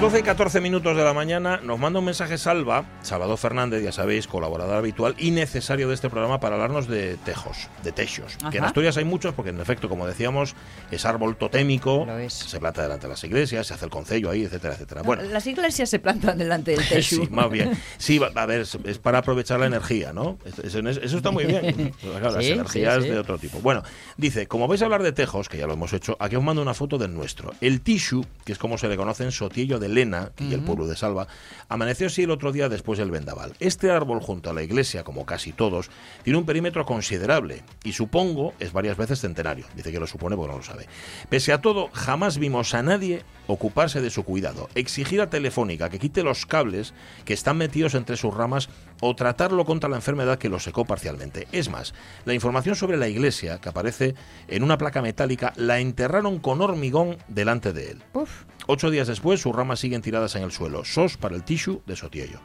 [0.00, 3.84] Las 12 y 14 minutos de la mañana nos manda un mensaje Salva, Salvador Fernández,
[3.84, 8.38] ya sabéis, colaborador habitual y necesario de este programa para hablarnos de tejos, de techos.
[8.50, 8.64] Que en.
[8.64, 10.54] Asturias hay muchos porque en efecto, como decíamos,
[10.90, 14.72] es árbol totémico, se planta delante de las iglesias, se hace el concello ahí, etcétera,
[14.72, 15.02] etcétera.
[15.02, 17.16] Bueno, Las iglesias se plantan delante del techo.
[17.16, 17.70] Sí, más bien.
[17.98, 20.38] Sí, a ver, es- para aprovechar la energía, ¿no?
[20.46, 21.92] Es- es- Eso está muy bien.
[22.00, 23.08] Claro, las Sí, energías sí, sí.
[23.10, 23.58] de otro tipo.
[23.60, 23.82] Bueno,
[24.16, 26.62] dice, como vais a hablar de tejos, que ya lo hemos hecho, aquí os mando
[26.62, 27.52] una foto del nuestro.
[27.60, 30.86] El Tishu, que es como se le conoce en Sotillo de Lena y el pueblo
[30.86, 31.26] de Salva,
[31.68, 33.54] amaneció así el otro día después del vendaval.
[33.60, 35.90] Este árbol junto a la iglesia, como casi todos,
[36.22, 39.66] tiene un perímetro considerable y supongo es varias veces centenario.
[39.74, 40.86] Dice que lo supone porque no lo sabe.
[41.28, 45.98] Pese a todo, jamás vimos a nadie ocuparse de su cuidado, exigir a Telefónica que
[45.98, 46.94] quite los cables
[47.24, 48.68] que están metidos entre sus ramas
[49.00, 51.48] o tratarlo contra la enfermedad que lo secó parcialmente.
[51.52, 54.14] Es más, la información sobre la iglesia, que aparece
[54.48, 58.02] en una placa metálica, la enterraron con hormigón delante de él.
[58.12, 60.84] Uf, Ocho días después, sus ramas siguen tiradas en el suelo.
[60.84, 62.38] SOS para el tissue de Sotiello.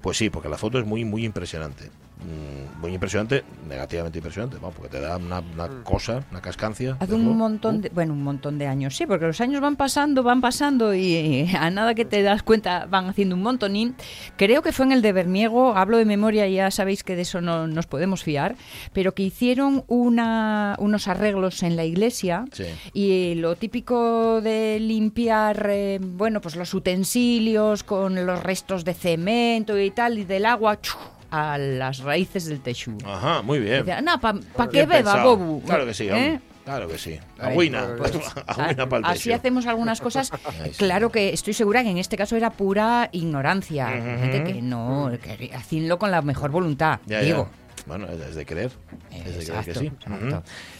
[0.00, 1.90] Pues sí, porque la foto es muy, muy impresionante.
[2.22, 6.96] Mm, muy impresionante, negativamente impresionante, vamos, porque te da una, una cosa, una cascancia.
[7.00, 10.22] hace un montón de, bueno, un montón de años, sí, porque los años van pasando,
[10.22, 13.94] van pasando y a nada que te das cuenta van haciendo un montonín.
[14.36, 17.40] Creo que fue en el de Berniego, hablo de memoria, ya sabéis que de eso
[17.40, 18.54] no nos podemos fiar,
[18.92, 22.64] pero que hicieron una, unos arreglos en la iglesia Sí.
[22.92, 29.78] y lo típico de limpiar, eh, bueno, pues los utensilios con los restos de cemento
[29.78, 30.96] y tal, y del agua ¡chu!
[31.30, 32.92] A las raíces del techo.
[33.04, 33.84] Ajá, muy bien.
[33.84, 35.36] Decía, no, ¿para Bien qué beba, pensado.
[35.36, 35.62] Bobu?
[35.62, 36.40] Claro que sí, ¿Eh?
[36.64, 37.18] Claro que sí.
[37.38, 37.96] Agüina.
[37.96, 38.12] pues,
[38.46, 40.30] Agüina para el Así hacemos algunas cosas.
[40.76, 43.88] Claro que estoy segura que en este caso era pura ignorancia.
[43.88, 47.00] Gente que no, que con la mejor voluntad.
[47.06, 47.48] Ya, digo.
[47.50, 47.60] ya.
[47.86, 48.70] Bueno, es de creer.
[49.10, 49.92] Es de creer que sí.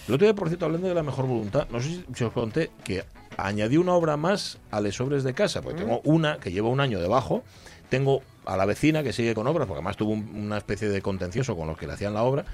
[0.08, 2.70] El otro día, por cierto, hablando de la mejor voluntad, no sé si- os conté
[2.84, 3.04] que
[3.36, 6.80] añadí una obra más a Les Sobres de Casa, porque tengo una que lleva un
[6.80, 7.42] año debajo,
[7.88, 11.02] tengo a la vecina que sigue con obras, porque además tuvo un- una especie de
[11.02, 12.44] contencioso con los que le hacían la obra,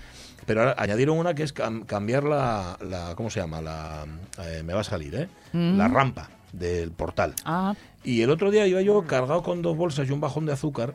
[0.46, 3.60] pero ahora añadieron una que es cam- cambiar la, la- ¿cómo se llama?
[3.60, 4.04] La,
[4.44, 5.28] eh, me va a salir, ¿eh?
[5.78, 7.34] La rampa del portal.
[7.44, 7.74] Ah,
[8.04, 10.94] Y el otro día iba yo cargado con dos bolsas y un bajón de azúcar.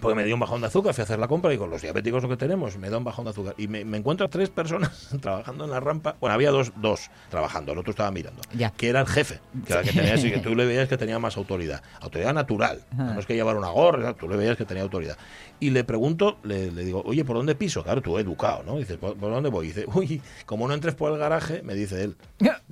[0.00, 1.80] Porque me dio un bajón de azúcar, fui a hacer la compra y con los
[1.82, 3.54] diabéticos lo que tenemos, me da un bajón de azúcar.
[3.56, 6.16] Y me, me encuentro a tres personas trabajando en la rampa.
[6.20, 8.42] Bueno, había dos, dos trabajando, el otro estaba mirando.
[8.52, 8.70] Ya.
[8.70, 10.96] Que era el jefe, que era el que tenía, así que tú le veías que
[10.96, 11.82] tenía más autoridad.
[12.00, 12.84] Autoridad natural.
[12.96, 15.16] No es que llevar una gorra, tú le veías que tenía autoridad.
[15.60, 17.82] Y le pregunto, le, le digo, oye, ¿por dónde piso?
[17.84, 18.76] Claro, tú educado, ¿no?
[18.76, 19.68] Dice, ¿por, por dónde voy?
[19.68, 22.16] dice, uy, como no entres por el garaje, me dice él.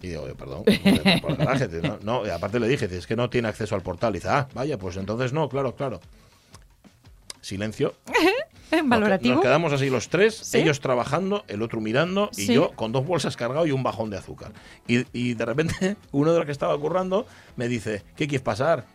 [0.02, 0.64] Y digo, "Oye, perdón,
[1.22, 1.68] por el garaje.
[1.82, 4.12] No, no, y aparte le dije, es que no tiene acceso al portal.
[4.12, 6.00] dice, ah, vaya, pues entonces no, claro, claro.
[7.42, 7.94] Silencio.
[8.84, 9.34] Valorativo.
[9.34, 10.58] Nos quedamos así los tres, ¿Sí?
[10.58, 12.54] ellos trabajando, el otro mirando y Sí.
[12.54, 14.52] yo con dos bolsas cargado y un bajón de azúcar.
[14.88, 17.26] Y, y de repente uno de los que estaba currando
[17.56, 18.86] me dice, ¿qué quieres pasar?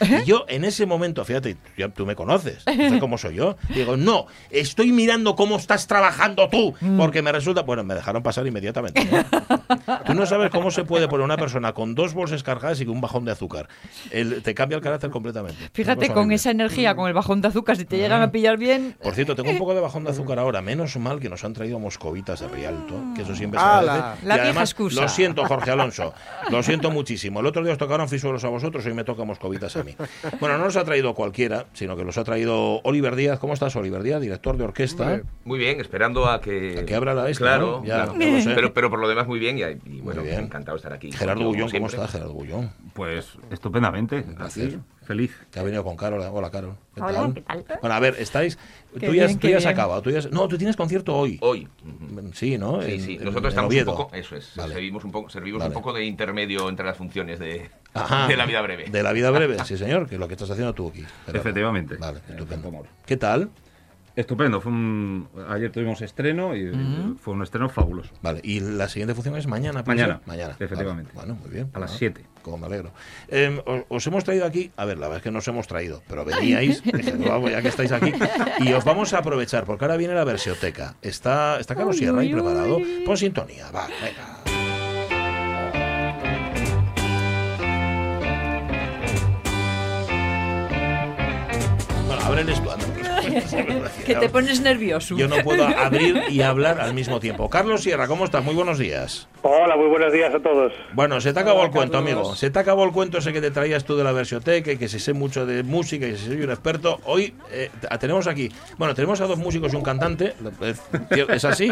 [0.00, 3.56] Y yo en ese momento, fíjate, ya tú me conoces, sé cómo soy yo.
[3.74, 6.96] Digo, no, estoy mirando cómo estás trabajando tú, Mm.
[6.98, 7.62] porque me resulta.
[7.62, 9.04] Bueno, me dejaron pasar inmediatamente.
[9.04, 9.24] ¿no?
[10.06, 12.94] Tú no sabes cómo se puede poner una persona con dos bolsas cargadas y con
[12.96, 13.68] un bajón de azúcar.
[14.10, 15.70] El- te cambia el carácter completamente.
[15.72, 16.34] Fíjate, con horrible.
[16.36, 18.96] esa energía, con el bajón de azúcar, si te llegan a pillar bien.
[19.02, 20.60] Por cierto, tengo un poco de bajón de azúcar ahora.
[20.62, 24.04] Menos mal que nos han traído moscovitas de Rialto, que eso siempre se agradece.
[24.26, 25.00] La y vieja además, excusa.
[25.02, 26.12] lo siento, Jorge Alonso.
[26.50, 27.40] Lo siento muchísimo.
[27.40, 29.94] El otro día os tocaron fisuelos a vosotros, hoy me toca moscovitas a mí.
[30.40, 33.38] Bueno, no los ha traído cualquiera, sino que los ha traído Oliver Díaz.
[33.38, 34.20] ¿Cómo estás, Oliver Díaz?
[34.20, 35.22] Director de orquesta.
[35.44, 36.80] Muy bien, esperando a que.
[36.80, 37.84] A que abra la esta, Claro, ¿no?
[37.84, 38.18] Ya, claro.
[38.18, 38.54] ya lo sé.
[38.54, 39.58] Pero, pero por lo demás, muy bien.
[39.58, 40.40] Y, y bueno, bien.
[40.40, 41.12] encantado de estar aquí.
[41.12, 42.70] Gerardo Bullón, ¿cómo estás, Gerardo Bullón?
[42.94, 44.24] Pues estupendamente.
[44.26, 44.74] Gracias.
[45.02, 45.36] Feliz.
[45.52, 46.22] Que ha venido con Carol.
[46.32, 46.76] Hola, Carol.
[46.94, 47.34] ¿Qué Hola, tal?
[47.34, 47.64] ¿qué tal?
[47.82, 48.56] Bueno, a ver, estáis.
[48.98, 50.00] Qué Tú ya, bien, tú ya has acabado.
[50.00, 51.36] Tú ya has- no, tú tienes concierto hoy.
[51.42, 51.68] Hoy.
[51.84, 52.30] Ujú.
[52.32, 52.80] Sí, ¿no?
[52.80, 53.12] Sí, En- sí.
[53.16, 53.90] en- Nosotros en estamos Oviedo.
[53.90, 54.14] un poco.
[54.16, 54.52] Eso es.
[54.56, 54.72] Vale.
[54.72, 55.68] Servimos un poco, servimos Vale.
[55.68, 57.68] un poco de intermedio entre las funciones de.
[57.94, 58.26] Ajá.
[58.28, 58.84] de la vida breve.
[58.90, 61.04] De la vida breve, sí, señor, que es lo que estás haciendo tú aquí.
[61.32, 61.96] Efectivamente.
[61.96, 62.84] Vale, estupendo.
[63.06, 63.50] ¿Qué tal?
[64.16, 64.60] Estupendo.
[64.60, 66.70] Fue un- Ayer tuvimos estreno y
[67.20, 68.12] fue un estreno fabuloso.
[68.22, 69.82] Vale, y la siguiente función es mañana.
[69.82, 70.28] ¿puede Mañana, ser?
[70.28, 70.56] Mañana.
[70.60, 71.10] efectivamente.
[71.16, 71.70] Vale, Bueno, muy bien.
[71.74, 72.24] A las Bueno, 7.
[72.42, 72.92] Como me alegro.
[73.26, 76.00] Eh, os, os hemos traído aquí, a ver, la verdad es que nos hemos traído,
[76.06, 78.12] pero veníais, dije, "Vamos, ya que estáis aquí,
[78.60, 80.94] y os vamos a aprovechar, porque ahora viene la versioteca.
[81.02, 82.80] Está, está Carlos Sierra ahí preparado.
[83.04, 84.33] Pon sintonía, va, venga.
[92.38, 92.88] El esplendor.
[94.04, 95.16] Que te pones nervioso.
[95.16, 97.48] Yo no puedo abrir y hablar al mismo tiempo.
[97.48, 98.44] Carlos Sierra, ¿cómo estás?
[98.44, 99.28] Muy buenos días.
[99.42, 100.72] Hola, muy buenos días a todos.
[100.92, 102.12] Bueno, se te acabó Hola, el cuento, Carlos.
[102.12, 102.34] amigo.
[102.36, 104.88] Se te acabó el cuento ese que te traías tú de la versioteca y que
[104.88, 107.00] si sé mucho de música y si soy un experto.
[107.04, 110.82] Hoy eh, tenemos aquí, bueno, tenemos a dos músicos y un cantante, es,
[111.28, 111.70] es así,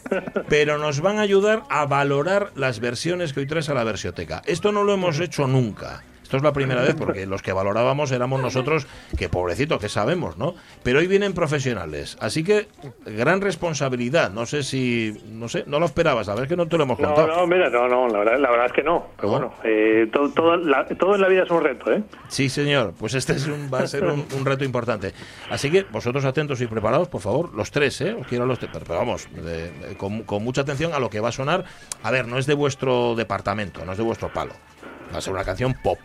[0.48, 4.42] pero nos van a ayudar a valorar las versiones que hoy traes a la versioteca.
[4.46, 6.02] Esto no lo hemos hecho nunca.
[6.28, 8.86] Esto es la primera vez porque los que valorábamos éramos nosotros,
[9.16, 10.54] que pobrecito, que sabemos, ¿no?
[10.82, 12.68] Pero hoy vienen profesionales, así que
[13.06, 14.30] gran responsabilidad.
[14.30, 16.98] No sé si, no sé, no lo esperabas, a ver que no te lo hemos
[16.98, 17.28] No, contado.
[17.34, 19.06] no, mira, no, no, la verdad, la verdad es que no.
[19.16, 19.32] Pero ¿No?
[19.38, 22.02] bueno, eh, todo, todo, la- todo en la vida es un reto, ¿eh?
[22.28, 22.92] Sí, señor.
[22.98, 25.14] Pues este es un- va a ser un, un reto importante.
[25.48, 28.12] Así que vosotros atentos y preparados, por favor, los tres, ¿eh?
[28.20, 28.70] Os quiero los tres.
[28.70, 31.64] Pero, pero vamos, de- de- con, con mucha atención a lo que va a sonar.
[32.02, 34.52] A ver, no es de vuestro departamento, no es de vuestro palo.
[35.12, 35.98] Va a ser una canción pop,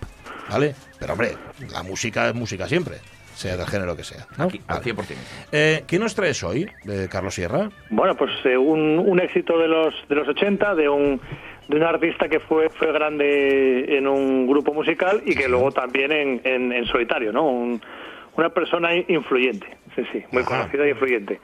[0.49, 0.75] ¿vale?
[0.99, 1.31] Pero, hombre,
[1.71, 2.95] la música es música siempre,
[3.35, 4.25] sea del género que sea.
[4.37, 4.45] ¿no?
[4.45, 4.93] Aquí, al Vale.
[4.93, 5.05] 100%.
[5.51, 7.69] Eh, ¿Qué nos traes hoy, eh, Carlos Sierra?
[7.89, 11.19] Bueno, pues eh, un, un éxito de los de los 80, de un
[11.67, 16.11] de un artista que fue fue grande en un grupo musical y que luego también
[16.11, 17.47] en, en, en solitario, ¿no?
[17.47, 17.81] Un-
[18.35, 20.61] una persona influyente, sí, sí, muy Ajá.
[20.61, 21.39] conocida y influyente.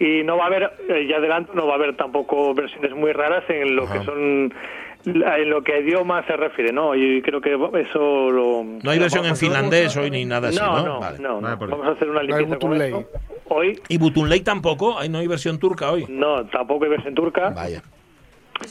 [0.00, 3.12] Y no va a haber, eh, ya adelanto, no va a haber tampoco versiones muy
[3.12, 4.00] raras en lo Ajá.
[4.00, 4.52] que son
[5.06, 6.94] en lo que a idioma se refiere, ¿no?
[6.94, 8.64] Y creo que eso lo...
[8.82, 10.76] No hay versión en finlandés hoy ni nada así, ¿no?
[10.78, 11.18] No, no, Vale.
[11.18, 11.56] no, no.
[11.56, 13.08] Vale, Vamos a hacer una hay limpieza con esto.
[13.48, 14.98] Hoy ¿Y Butunley tampoco?
[14.98, 16.06] ¿Ay, ¿No hay versión turca hoy?
[16.08, 17.50] no, tampoco hay versión turca.
[17.50, 17.82] Vaya.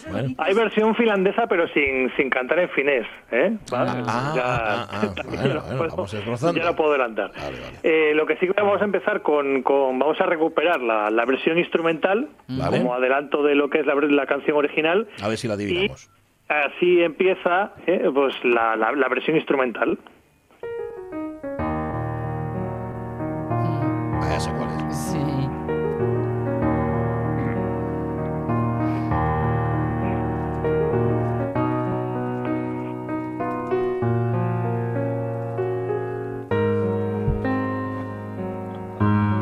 [0.09, 0.30] Bueno.
[0.38, 3.06] Hay versión finlandesa, pero sin, sin cantar en finés.
[3.31, 3.56] ¿eh?
[3.69, 3.91] ¿Vale?
[4.07, 6.53] Ah, ah, ah, también bueno, lo bueno, puedo-.
[6.56, 7.31] Ya lo puedo adelantar.
[7.35, 7.77] Vale, vale.
[7.83, 11.25] Eh, lo que sí que vamos a empezar con, con- vamos a recuperar la, la
[11.25, 12.77] versión instrumental Vale.
[12.80, 15.07] como adelanto de lo que es la, la canción original.
[15.21, 16.09] A ver si la adivinamos.
[16.48, 18.10] Así empieza ¿eh?
[18.13, 19.98] pues la, la- la versión instrumental.
[23.50, 24.98] Ah, ya sé cuál es.
[24.98, 25.19] Sí.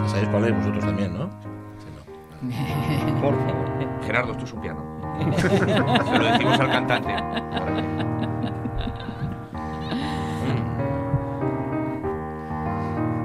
[0.07, 1.29] ¿Sabéis cuál es vosotros también, no?
[2.41, 3.21] Sí, no.
[3.21, 3.65] Por favor.
[4.03, 4.90] Gerardo, esto es un piano.
[5.41, 7.13] Se lo decimos al cantante.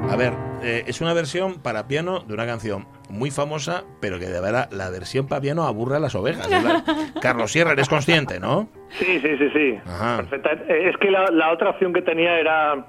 [0.08, 4.26] A ver, eh, es una versión para piano de una canción muy famosa, pero que
[4.26, 6.48] de verdad la versión para piano aburre a las ovejas.
[6.48, 6.84] ¿verdad?
[7.20, 8.68] Carlos Sierra, eres consciente, ¿no?
[8.98, 9.78] Sí, sí, sí, sí.
[9.84, 10.18] Ajá.
[10.18, 10.52] Perfecta.
[10.72, 12.86] Eh, Es que la, la otra opción que tenía era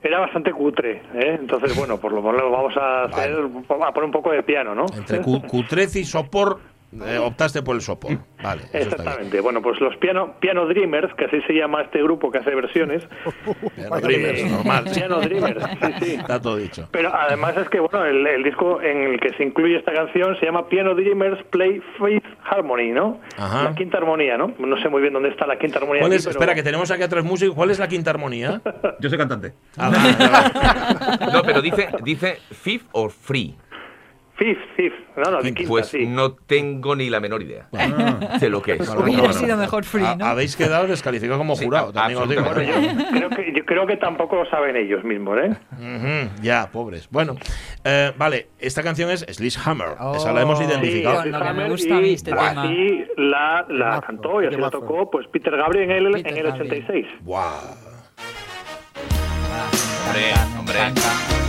[0.00, 1.36] era bastante cutre, ¿eh?
[1.40, 4.86] Entonces, bueno, por lo menos vamos a hacer a poner un poco de piano, ¿no?
[4.96, 6.60] Entre cu- cutrez y sopor,
[7.04, 8.18] eh, optaste por el sopor.
[8.42, 8.62] Vale.
[8.72, 9.40] Exactamente.
[9.40, 13.02] Bueno, pues los piano, piano Dreamers, que así se llama este grupo que hace versiones.
[13.74, 14.84] Piano Dreamers, normal.
[14.94, 16.14] Piano Dreamers, sí, sí.
[16.14, 16.88] Está todo dicho.
[16.92, 20.36] Pero además es que, bueno, el, el disco en el que se incluye esta canción
[20.38, 23.20] se llama Piano Dreamers Play Fifth Harmony, ¿no?
[23.36, 23.64] Ajá.
[23.64, 24.54] La quinta armonía, ¿no?
[24.58, 26.00] No sé muy bien dónde está la quinta armonía.
[26.02, 26.26] ¿Cuál aquí, es?
[26.26, 27.54] pero- Espera, que tenemos aquí a tres músicos.
[27.54, 28.60] ¿Cuál es la quinta armonía?
[29.00, 29.52] Yo soy cantante.
[29.76, 31.28] Ah.
[31.32, 33.56] No, pero dice, dice fifth or free.
[34.38, 34.94] Fifth, fifth.
[35.16, 36.06] No, no, Quinta, quinta, Pues sí.
[36.06, 38.38] no tengo ni la menor idea Ah.
[38.38, 38.88] de lo que es.
[38.88, 40.24] Hubiera bueno, sido mejor free, ¿no?
[40.24, 42.42] Habéis quedado descalificados como Sí, jurado, también os digo.
[42.44, 45.56] Bueno, yo creo, que, yo creo que tampoco lo saben ellos mismos, ¿eh?
[45.72, 47.08] Ujú, ya, pobres.
[47.10, 47.34] Bueno,
[47.82, 49.88] eh, vale, esta canción es Sledgehammer.
[50.14, 50.62] Esa la hemos Oh.
[50.62, 51.22] identificado.
[51.24, 52.62] Sí, me gusta mí este y tema.
[52.62, 56.38] así la, la cantó y así la tocó pues Peter Gabriel en el, Peter en
[56.38, 56.84] el Gabriel.
[56.84, 57.06] 86.
[57.22, 57.50] Buah.
[60.06, 61.47] Hombre, hombre.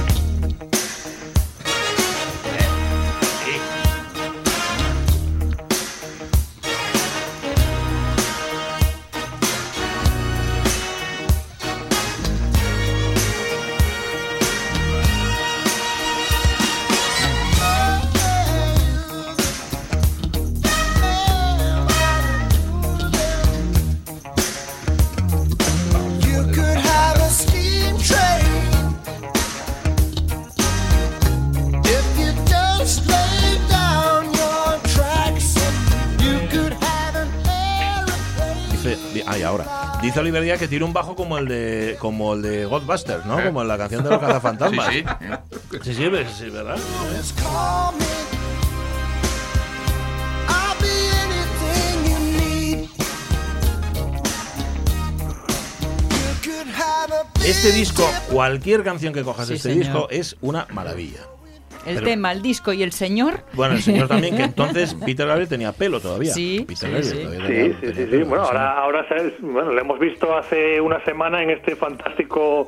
[40.19, 43.39] Dice, Oliver Díaz que tiene un bajo como el de como el de Godbusters, ¿no?
[43.39, 43.45] Eh.
[43.45, 44.87] Como en la canción de los cazafantasmas.
[44.93, 45.03] Sí,
[45.83, 45.93] sí.
[45.93, 46.77] Sí, sí, ¿verdad?
[57.43, 59.85] Este disco, cualquier canción que cojas de Sí, este señor.
[59.85, 61.21] disco es una maravilla.
[61.85, 63.41] El Pero- tema, el disco y el señor.
[63.53, 66.33] Bueno, el señor también, que entonces Peter Gabriel tenía pelo todavía.
[66.33, 67.17] Sí, Peter sí, Gabriel sí.
[67.23, 68.09] todavía Sí, tenía- sí, tenía sí, sí.
[68.11, 69.05] pelo, Bueno, ahora, ahora
[69.39, 72.67] bueno, lo hemos visto hace una semana en este fantástico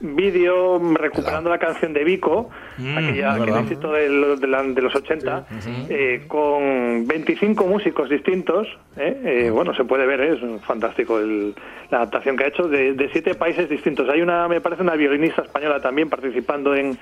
[0.00, 4.80] vídeo recuperando la canción de Vico, Mm, aquella, aquel éxito de, lo- de la- de
[4.82, 5.46] los 80,
[5.88, 8.68] eh, con 25 músicos distintos.
[8.96, 9.20] ¿eh?
[9.24, 10.34] Eh, bueno, se puede ver, ¿eh?
[10.34, 11.54] es fantástico el-
[11.90, 14.08] la adaptación que ha hecho de, de siete países distintos.
[14.08, 16.96] Hay una, me parece, una violinista española también participando en,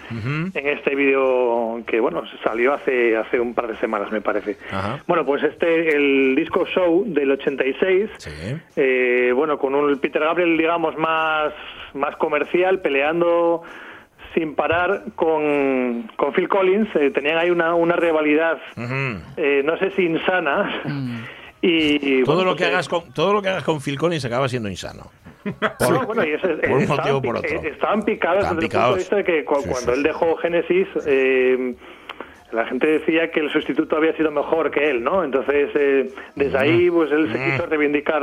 [0.54, 4.56] en este vídeo que, bueno, salió hace, hace un par de semanas, me parece.
[4.70, 5.02] Ajá.
[5.06, 8.30] Bueno, pues este, el disco Show del 86, Sí.
[8.76, 11.52] eh, bueno, con un Peter Gabriel, digamos, más,
[11.96, 13.62] más comercial, peleando
[14.34, 16.88] sin parar con, con Phil Collins.
[16.96, 18.58] eh, tenían ahí una, una rivalidad,
[19.36, 20.82] eh, no sé si insana.
[21.62, 23.80] Y, y, Todo bueno, lo que pues, eh, hagas con todo lo que hagas con
[23.80, 25.10] Phil Collins acaba siendo insano.
[25.90, 27.48] no, bueno, y eso es- por un motivo o por otro.
[27.48, 28.98] eh, Estaban picados Estaban desde picados.
[28.98, 30.02] el punto de vista de que cu- Sí, cuando sí, él sí.
[30.02, 31.74] dejó Genesis, eh,
[32.52, 35.24] la gente decía que el sustituto había sido mejor que él, ¿no?
[35.24, 38.22] Entonces, eh, desde ahí, pues él se quiso reivindicar.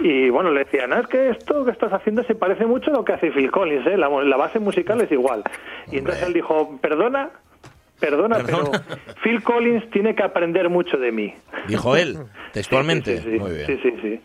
[0.00, 2.94] Y bueno, le decían, "No, es que esto que estás haciendo se parece mucho a
[2.94, 3.96] lo que hace Phil Collins, ¿eh?
[3.96, 5.44] La, la base musical es igual.
[5.92, 7.30] Y entonces él dijo, perdona,
[8.00, 8.70] perdona, pero
[9.22, 11.32] Phil Collins tiene que aprender mucho de mí.
[11.68, 12.18] Dijo él,
[12.52, 13.18] textualmente.
[13.18, 13.66] Sí, sí, sí, Muy bien.
[13.66, 14.20] Sí, sí, sí.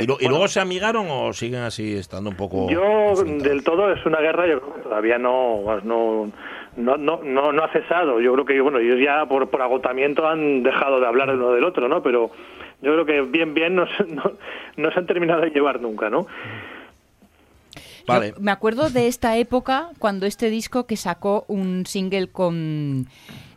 [0.00, 3.62] ¿Y, lo- y Eh, luego se amigaron o siguen así estando un poco Yo del
[3.64, 6.30] todo es una guerra, yo creo que todavía no no
[6.76, 8.20] no, no, no, no ha cesado.
[8.20, 11.52] Yo creo que bueno, ellos ya por, por agotamiento han dejado de hablar el uno
[11.52, 12.02] del otro, ¿no?
[12.02, 12.30] Pero
[12.82, 14.22] yo creo que bien bien no, se- no,
[14.76, 16.26] no se han terminado de llevar nunca, ¿no?
[18.06, 18.32] Vale.
[18.36, 23.06] Yo me acuerdo de esta época cuando este disco que sacó un single con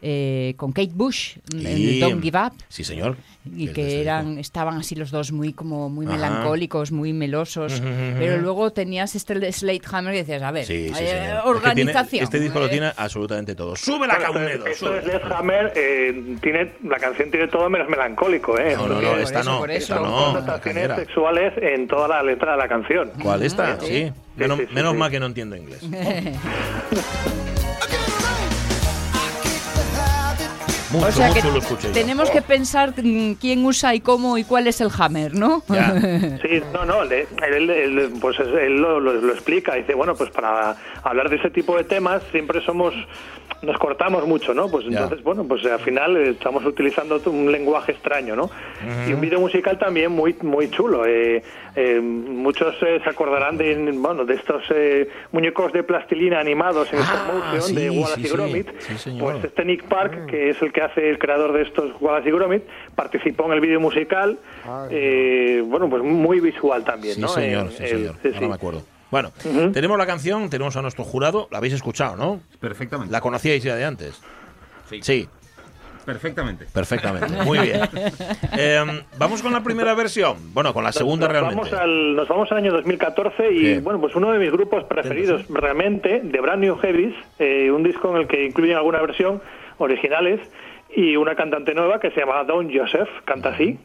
[0.10, 2.54] eh, con Kate Bush, el Y- Don't Give Up.
[2.70, 3.18] Sí, señor.
[3.56, 6.16] y que eran estaban así los dos muy como muy Ajá.
[6.16, 7.82] melancólicos muy melosos
[8.20, 11.16] pero luego tenías este Slate Hammer y decías a ver Sí, sí, eh, señor.
[11.56, 13.76] Es que tiene- organización este disco lo eh, tiene absolutamente todo.
[13.78, 14.66] ¡Sube la Caunedo!
[14.66, 18.76] Led Hammer, eh, tiene, la canción tiene todo menos melancólico, ¿eh?
[18.76, 19.60] No, no, no, por esta eso, no.
[19.60, 20.04] por Esta eso.
[20.04, 20.26] no.
[20.34, 23.12] connotaciones sexuales en toda la letra de la canción.
[23.22, 23.80] ¿Cuál esta?
[23.80, 23.86] Sí.
[23.88, 24.14] Sí.
[24.36, 24.98] Menos, Sí, sí, sí, menos sí.
[24.98, 25.82] mal que no entiendo inglés.
[30.92, 31.94] Mucho, o sea que mucho lo escuché yo.
[31.94, 35.94] tenemos que pensar mm, quién usa y cómo y cuál es el Hammer no Ya.
[36.42, 40.16] Sí, no, no, le- él, él, pues es- él lo, lo- lo explica, dice, bueno,
[40.16, 42.94] pues para hablar de ese tipo de temas siempre somos,
[43.62, 44.70] nos cortamos mucho, ¿no?
[44.70, 44.92] Pues Ya.
[45.02, 48.50] entonces, bueno, pues al final estamos utilizando un lenguaje extraño, ¿no?
[49.08, 51.06] Y un vídeo musical también muy muy chulo.
[51.06, 51.44] eh,
[51.76, 57.00] eh, muchos eh, se acordarán de, bueno, de estos eh, muñecos de plastilina animados en
[57.00, 58.30] Ah, stop motion de sí, Wallace sí, y.
[58.32, 58.68] Gromit.
[58.98, 62.30] Sí, pues este Nick Park, que es el que hace el creador de estos Wallace
[62.30, 62.62] y Gromit,
[62.94, 64.38] participó en el vídeo musical,
[64.92, 67.28] eh, bueno, pues muy visual también, Sí, ¿no?
[67.30, 68.14] señor, Eh, sí, el- señor.
[68.22, 68.46] sí, Ahora sí.
[68.48, 68.84] me acuerdo.
[69.10, 69.72] Bueno, Ujú.
[69.72, 71.48] tenemos la canción, tenemos a nuestro jurado.
[71.50, 72.42] La habéis escuchado, ¿no?
[72.60, 73.12] Perfectamente.
[73.12, 74.22] ¿La conocíais ya de antes?
[74.88, 75.00] Sí.
[75.02, 75.28] Sí,
[76.06, 76.66] Perfectamente.
[76.72, 77.44] perfectamente.
[77.44, 77.82] Muy bien.
[78.60, 78.84] Eh,
[79.18, 80.54] vamos con la primera versión.
[80.54, 81.56] Bueno, con la segunda nos realmente.
[81.72, 85.44] Vamos al, nos vamos al año 2014 y bueno, pues uno de mis grupos preferidos
[85.50, 89.42] realmente, de Brand New Heavies, eh, un disco en el que incluyen alguna versión
[89.80, 90.40] originales
[90.96, 93.78] y una cantante nueva que se llama Don Joseph, canta así.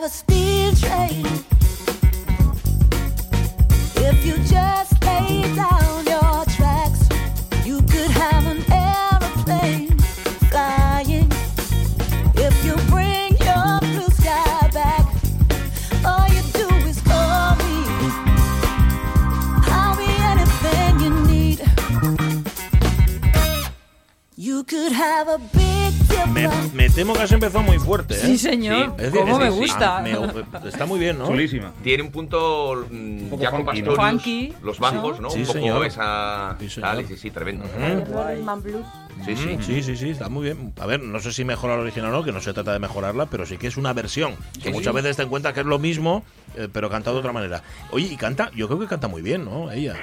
[0.00, 1.57] Have a speed train
[26.98, 28.16] temo que has empezado muy fuerte, ¿eh?
[28.16, 31.28] sí señor Es decir, cómo es me gusta ah, me- está muy bien, ¿no?
[31.28, 31.72] Chulísima.
[31.80, 33.94] Tiene un punto mm, poco ya con funky, ¿no?
[33.94, 35.30] Pastorius, Funky, los bajos, ¿no?
[35.30, 35.86] Sí, un poco señor.
[35.86, 36.90] esa Sí, señor.
[36.90, 37.66] tal, y sí, sí, tremendo.
[39.24, 39.56] Sí, sí.
[39.56, 40.72] Mm, sí, sí, sí, está muy bien.
[40.80, 42.80] A ver, no sé si mejora la original o no, que no se trata de
[42.80, 44.34] mejorarla, pero sí que es una versión.
[44.60, 44.96] Que Sí, muchas sí.
[44.96, 46.24] veces te encuentras que es lo mismo,
[46.56, 47.62] eh, pero cantado de otra manera.
[47.92, 49.70] Oye, y canta, yo creo que canta muy bien, ¿no?
[49.70, 49.94] Ella.
[49.94, 49.98] Sí,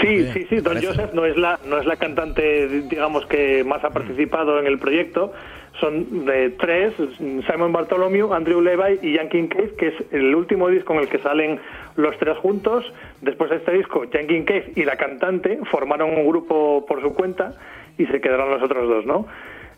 [0.00, 0.54] Sí, Sí, sí, sí.
[0.56, 0.86] Don parece.
[0.86, 4.78] Joseph no es la no es la cantante, digamos que más ha participado en el
[4.78, 5.32] proyecto.
[5.80, 10.94] Son de tres: Simon Bartholomew, Andrew Levi y Jan Cave, que es el último disco
[10.94, 11.60] en el que salen
[11.96, 12.84] los tres juntos.
[13.20, 17.54] Después de este disco, Jan Cave y la cantante formaron un grupo por su cuenta
[17.96, 19.26] y se quedaron los otros dos, ¿no?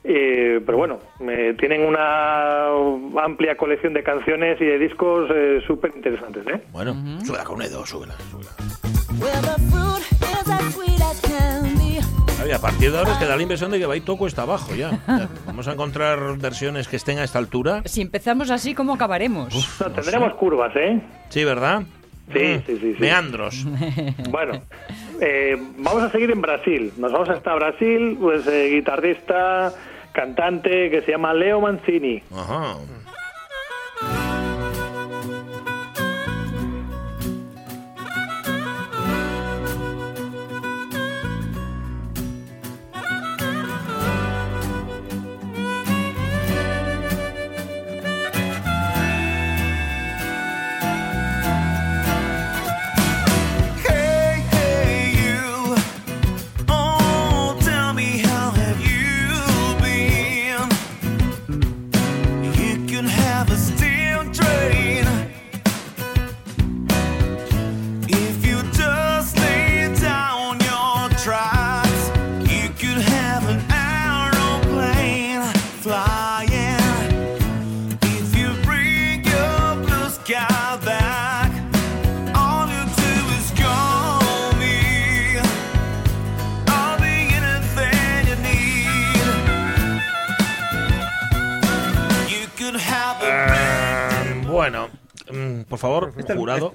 [0.03, 2.69] Eh, pero bueno, eh, tienen una
[3.23, 6.63] amplia colección de canciones y de discos eh, súper interesantes, ¿eh?
[6.73, 8.51] Bueno, súbela con Edo, súbela, súbela.
[12.53, 14.43] A partir de ahora es que da la impresión de que va y todo cuesta
[14.43, 14.91] abajo ya.
[15.07, 17.83] Ya, Vamos a encontrar versiones que estén a esta altura.
[17.87, 19.81] Si empezamos así, ¿cómo acabaremos?
[19.81, 21.01] No, tendremos curvas, ¿eh?
[21.31, 21.83] Sí, ¿verdad?
[22.33, 22.97] Sí, Mm, sí, sí, sí.
[23.01, 23.65] Meandros.
[24.31, 24.61] Bueno,
[25.21, 26.93] eh, vamos a seguir en Brasil.
[26.99, 29.73] Nos vamos hasta Brasil, pues eh, guitarrista,
[30.13, 32.23] cantante que se llama Leo Mancini.
[32.37, 32.75] Ajá.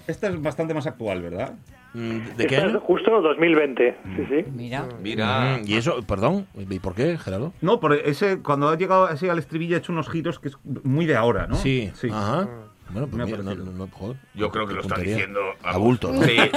[0.07, 1.53] Esta, es bastante más actual, ¿verdad?
[1.93, 2.79] mm, ¿De qué año?
[2.79, 3.97] justo 2020.
[4.15, 4.51] Sí, sí.
[4.53, 4.87] Mira.
[5.01, 5.59] Mira.
[5.59, 6.47] Mm, ¿Y eso, perdón?
[6.69, 7.53] ¿Y por qué, Gerardo?
[7.61, 10.57] No, por ese, cuando ha llegado así al estribillo ha hecho unos giros que es
[10.83, 11.55] muy de ahora, ¿no?
[11.55, 12.09] Sí, sí.
[12.11, 12.47] Ajá.
[12.89, 16.11] Bueno, pues mira, no, no, no, joder, Yo creo que lo está diciendo a bulto.
[16.11, 16.21] ¿no?
[16.23, 16.37] Sí.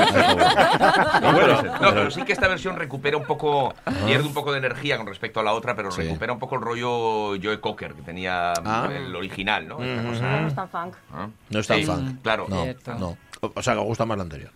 [1.22, 3.74] No, bueno, No, pero sí que esta versión recupera un poco,
[4.06, 6.02] pierde un poco de energía con respecto a la otra, pero Sí.
[6.02, 8.88] recupera un poco el rollo Joe Cocker que tenía Ah.
[8.92, 9.76] el original, ¿no?
[9.76, 10.94] Cosa- No es tan funk.
[11.12, 11.28] ¿Ah?
[11.50, 12.18] No es tan Sí, fan.
[12.22, 12.46] Claro.
[12.48, 12.94] No, Cierto.
[12.94, 13.16] no.
[13.40, 14.50] O, o sea, que gusta más la anterior.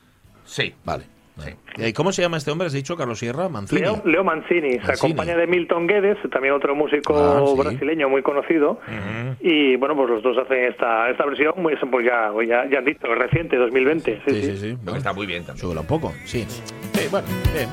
[0.45, 0.75] Sí.
[0.85, 1.05] Vale.
[1.39, 1.51] Sí.
[1.79, 2.67] ¿Y cómo se llama este hombre?
[2.67, 3.49] ¿Has dicho Carlos Sierra?
[3.49, 3.81] Mancini.
[3.81, 4.93] Leo, Leo Mancini, se Mancini.
[4.93, 7.59] acompaña de Milton Guedes, también otro músico Ah, sí.
[7.59, 8.79] brasileño muy conocido.
[9.41, 12.85] Y bueno, pues los dos hacen esta, esta versión, pues, pues ya, ya, ya han
[12.85, 14.21] dicho, reciente, 2020.
[14.27, 14.57] Sí, Sí, sí.
[14.59, 15.63] sí, Bueno, está muy bien también.
[15.63, 16.45] súbela un poco, sí.
[16.49, 17.69] Sí, bueno, bien.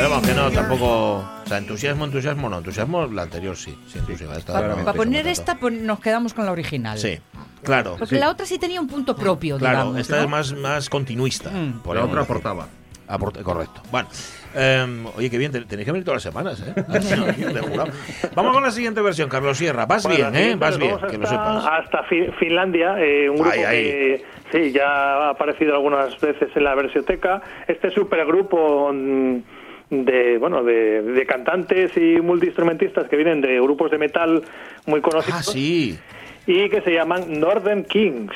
[0.00, 1.16] Para Pero vamos, que no, tampoco...
[1.18, 2.58] O sea, entusiasmo, entusiasmo no.
[2.58, 3.76] Entusiasmo la anterior sí.
[3.88, 4.34] Sí, entusiasmo.
[4.36, 6.98] Esta Para no, entusiasmo poner esta, pon- nos quedamos con la original.
[6.98, 7.18] Sí,
[7.62, 7.96] claro.
[7.98, 9.98] Porque la otra sí tenía un punto propio, Claro, digamos.
[9.98, 10.22] esta ¿no?
[10.22, 11.50] es más, más continuista.
[11.50, 11.80] Mm.
[11.82, 12.30] por la otra decir.
[12.30, 12.68] aportaba.
[13.08, 13.82] Aporte- correcto.
[13.90, 14.08] Bueno,
[14.54, 16.72] eh, oye, qué bien, te- tenéis que venir todas las semanas, ¿eh?
[17.68, 17.90] Jurado.
[18.36, 19.84] Vamos con la siguiente versión, Carlos Sierra.
[19.86, 20.54] Vas Bueno, bien, ¿eh?
[20.54, 21.66] Vas bien, vamos que lo hasta- sepas.
[21.84, 23.82] Hasta Fi- Finlandia, eh, un grupo Ahí, ahí.
[23.84, 27.42] que sí, ya ha aparecido algunas veces en la versioteca.
[27.66, 29.38] Este supergrupo mm,
[29.90, 34.42] de bueno de, de cantantes y multiinstrumentistas que vienen de grupos de metal
[34.86, 35.98] muy conocidos Ah, sí.
[36.46, 38.32] y que se llaman Northern Kings.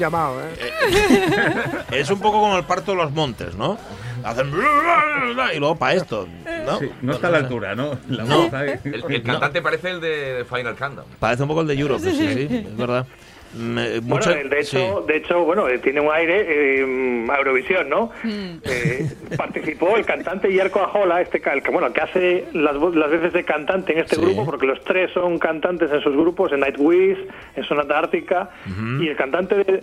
[0.00, 0.50] Llamado, ¿eh?
[1.92, 3.78] Es un poco como el parto de los montes, ¿no?
[4.24, 4.52] Hacen...
[5.54, 6.26] Y luego para esto,
[6.66, 6.78] ¿no?
[6.78, 7.96] Sí, no está a la altura, ¿no?
[8.08, 8.42] La No.
[8.44, 8.74] voz ahí.
[8.84, 11.06] El, el cantante parece el de Final Countdown.
[11.18, 13.06] Parece un poco el de Europe, sí, sí, es verdad.
[13.52, 15.06] Bueno, de hecho, sí.
[15.12, 18.10] de hecho, bueno, eh, tiene un aire eh, a Eurovisión, ¿no?
[18.24, 23.10] Eh, participó el cantante Yerko Ajola, este ca- el que bueno, que hace las, las
[23.10, 24.22] veces de cantante en este Sí.
[24.22, 27.18] grupo, porque los tres son cantantes en sus grupos, en Nightwish,
[27.56, 28.50] en Sonata Ártica,
[29.00, 29.82] y el cantante de,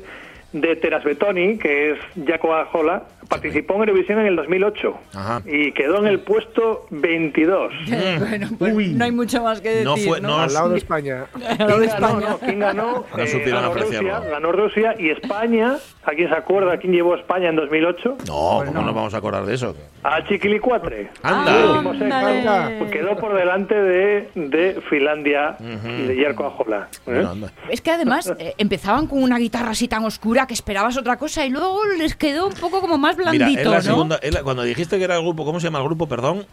[0.53, 5.41] de Teras Betoni, que es Yerko Ajola, participó en Eurovisión en el 2008 Ajá.
[5.45, 7.73] y quedó en el puesto 22.
[8.19, 9.83] bueno, pues no hay mucho más que decir.
[9.86, 11.25] No fue- no Al lado de España.
[11.36, 12.19] Al lado de ¿Quién ganó?
[12.19, 12.29] España.
[12.29, 13.05] No, ¿Quién ganó?
[13.15, 13.73] No Eh, supieron ganó.
[13.73, 15.75] Rusia, ganó Rusia y España.
[16.05, 16.77] ¿A quién se acuerda?
[16.77, 18.17] ¿Quién llevó a España en 2008?
[18.27, 19.75] No, ¿cómo nos vamos a acordar de eso?
[20.03, 21.10] A Chiquilicuatre.
[21.23, 21.53] Anda.
[21.77, 21.89] Seco.
[21.89, 22.89] Ándale.
[22.91, 26.88] Quedó por delante de, de Finlandia y de Yerko Ajola.
[27.07, 27.23] ¿eh?
[27.25, 27.47] Bueno.
[27.69, 31.45] Es que además eh, empezaban con una guitarra así tan oscura que esperabas otra cosa
[31.45, 33.82] y luego les quedó un poco como más Mira, blandito, es la ¿no?
[33.82, 36.08] segunda, es la- cuando dijiste que era el grupo, ¿cómo se llama el grupo?
[36.08, 36.45] Perdón.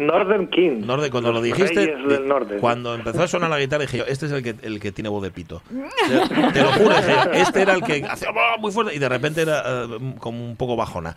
[0.00, 0.82] Northern King.
[0.86, 2.56] Norde, cuando lo dijiste, del Norte.
[2.56, 5.08] cuando empezó a sonar la guitarra dije yo, este es el que, el que tiene
[5.08, 5.62] voz de pito.
[5.70, 9.08] Te, te lo juro, dije este era el que hacía "Oh", muy fuerte y de
[9.08, 11.14] repente era eh, como un poco bajona.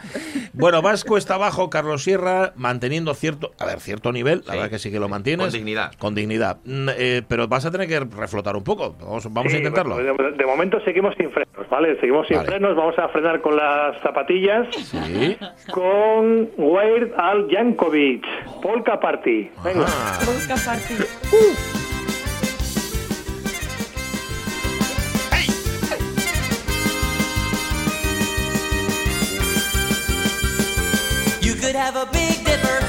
[0.54, 4.58] Bueno, vas cuesta abajo, Carlos Sierra, manteniendo cierto, a ver, cierto nivel, la Sí.
[4.58, 5.48] verdad que sí que lo mantienes.
[5.48, 5.91] Con dignidad.
[5.98, 6.58] Con dignidad.
[6.65, 8.96] Mm, eh, pero vas a tener que reflotar un poco.
[9.00, 9.96] Vamos, vamos Sí, a intentarlo.
[9.96, 12.00] bueno, de, de momento seguimos sin frenos, ¿vale?
[12.00, 12.50] Seguimos sin Vale.
[12.50, 12.76] frenos.
[12.76, 14.67] Vamos a frenar con las zapatillas.
[14.76, 15.38] Sí.
[15.72, 18.26] Con Weird Al Yankovic.
[18.74, 19.52] Polka Party.
[19.64, 19.86] Venga.
[19.86, 20.98] Ah, Polka Party.
[31.42, 32.80] You could have a big dipper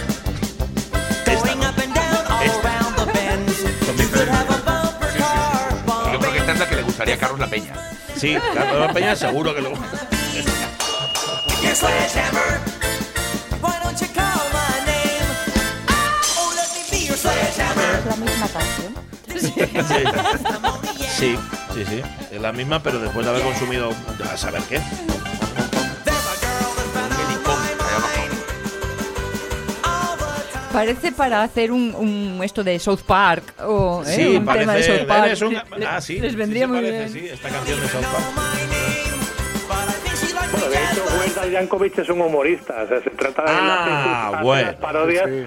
[1.26, 3.58] going up and down all around the bends.
[4.00, 7.14] You could have a bumper car Yo creo que esta es la que le gustaría
[7.14, 7.74] a Carlos La Peña.
[8.16, 9.72] sí, Carlos Peña seguro que lo.
[18.14, 18.94] La misma canción.
[21.18, 21.36] Sí,
[21.74, 22.02] sí, sí.
[22.32, 23.90] Es la misma, pero después de haber consumido
[24.32, 24.80] a saber qué.
[30.72, 34.06] Parece para hacer un, un esto de South Park o ¿eh?
[34.16, 34.98] Sí, un tema de parece.
[34.98, 35.42] South Park.
[35.72, 36.18] un- Le- ah, sí.
[36.18, 37.12] Les sí vendría se muy parece, bien.
[37.12, 38.24] Sí, esta canción de South Park.
[39.68, 41.20] Bueno, de hecho, band.
[41.20, 42.74] Weird Al Yankovic es un humorista.
[42.82, 44.66] O sea, se trata de Ah, hace, bueno.
[44.66, 45.24] las parodias.
[45.30, 45.44] Sí.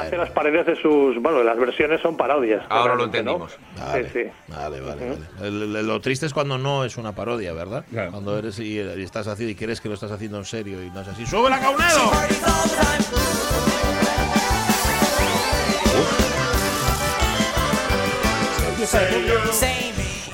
[0.00, 1.16] Hace las parodias de sus.
[1.20, 2.64] Bueno, las versiones son parodias.
[2.68, 3.46] Ahora lo realmente, ¿no?
[3.46, 3.58] entendimos.
[3.78, 4.30] Vale, Sí, sí.
[4.48, 5.08] vale, vale.
[5.40, 5.48] vale.
[5.48, 7.84] El- el- lo triste es cuando no es una parodia, ¿verdad?
[7.90, 8.12] Claro.
[8.12, 10.90] Cuando eres y, y estás haciendo y crees que lo estás haciendo en serio y
[10.90, 11.26] no es así.
[11.26, 12.10] ¡Sube la Caunedo!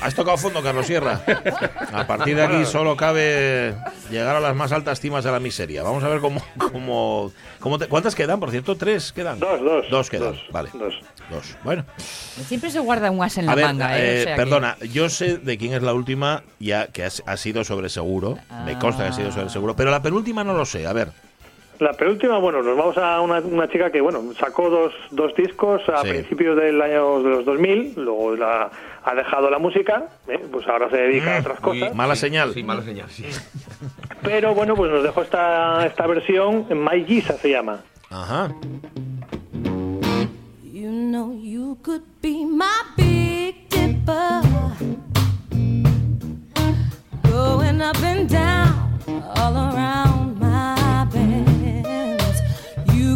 [0.05, 1.19] Has tocado fondo, Carlos Sierra.
[1.91, 3.75] A partir de aquí solo cabe
[4.11, 5.81] llegar a las más altas cimas de la miseria.
[5.81, 8.75] Vamos a ver cómo, cómo, cómo te- ¿cuántas quedan, por cierto?
[8.77, 9.39] ¿Tres quedan?
[9.39, 9.89] Dos, dos.
[9.89, 10.69] Dos quedan, Dos, vale.
[10.73, 10.93] dos.
[11.31, 11.57] Dos.
[11.63, 11.85] Bueno.
[12.47, 14.17] Siempre se guarda un as en la A ver, manga, ¿eh?
[14.17, 17.09] eh, O sea que- perdona, yo sé de quién es la última, ya que ha,
[17.25, 18.37] ha sido sobre seguro.
[18.63, 19.75] Me consta que ha sido sobre seguro.
[19.75, 20.85] Pero la penúltima no lo sé.
[20.85, 21.09] A ver.
[21.79, 25.81] La penúltima, bueno, nos vamos a una, una chica que, bueno, sacó dos, dos discos
[25.89, 26.09] a Sí.
[26.09, 28.69] principios del año de los 2000, luego la,
[29.03, 30.39] ha dejado la música, ¿eh?
[30.51, 31.95] pues ahora se dedica a otras Muy- cosas.
[31.95, 32.53] Mala sí, señal.
[32.53, 33.25] Sí, mala señal, sí.
[34.23, 37.81] Pero bueno, pues nos dejó esta, esta versión, My Giza se llama.
[38.09, 38.49] Ajá.
[40.63, 44.41] You know you could be my big dipper.
[47.23, 48.99] Going up and down
[49.35, 50.24] all around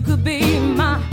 [0.10, 1.09] could be my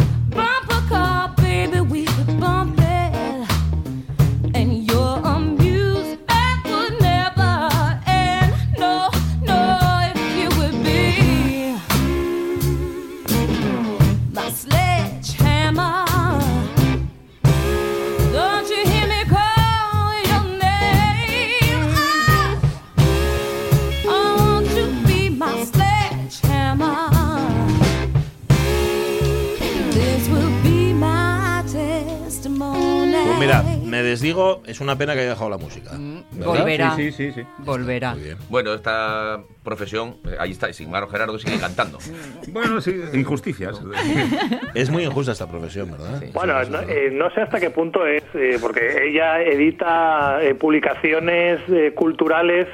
[34.06, 35.90] me desdigo, es una pena que haya dejado la música.
[35.92, 36.46] Mm, ¿verdad?
[36.46, 36.96] Volverá.
[36.96, 37.46] Sí, sí, sí, sí.
[37.58, 38.14] Volverá.
[38.14, 38.36] Muy bien.
[38.48, 41.98] Bueno, esta profesión, eh, ahí está, Sigmaro Gerardo sigue cantando.
[42.48, 43.80] Bueno, sí, injusticias.
[44.74, 46.20] Es muy injusta esta profesión, ¿verdad?
[46.20, 46.30] Sí.
[46.32, 51.60] Bueno, no, eh, no sé hasta qué punto es, eh, porque ella edita eh, publicaciones
[51.68, 52.68] eh, culturales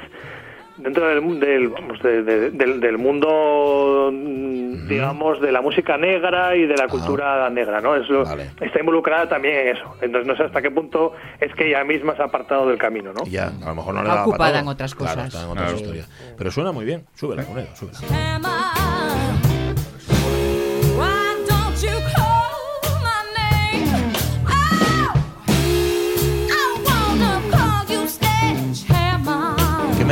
[0.77, 6.55] dentro del, del, vamos, de- de- del, del mundo, mm, digamos, de la música negra
[6.55, 7.95] y de la cultura negra, ¿no?
[7.95, 8.51] Eso Vale.
[8.59, 9.95] está involucrada también en eso.
[10.01, 13.13] Entonces no sé hasta qué punto es que ella misma se ha apartado del camino,
[13.13, 13.23] ¿no?
[13.25, 14.61] Y Ya, a lo mejor no le Está da ocupada para todo.
[14.61, 15.27] en otras Claro, cosas.
[15.33, 16.03] está en otras Claro.
[16.37, 17.05] Pero suena muy bien.
[17.13, 17.99] Súbela, Conedo, súbela.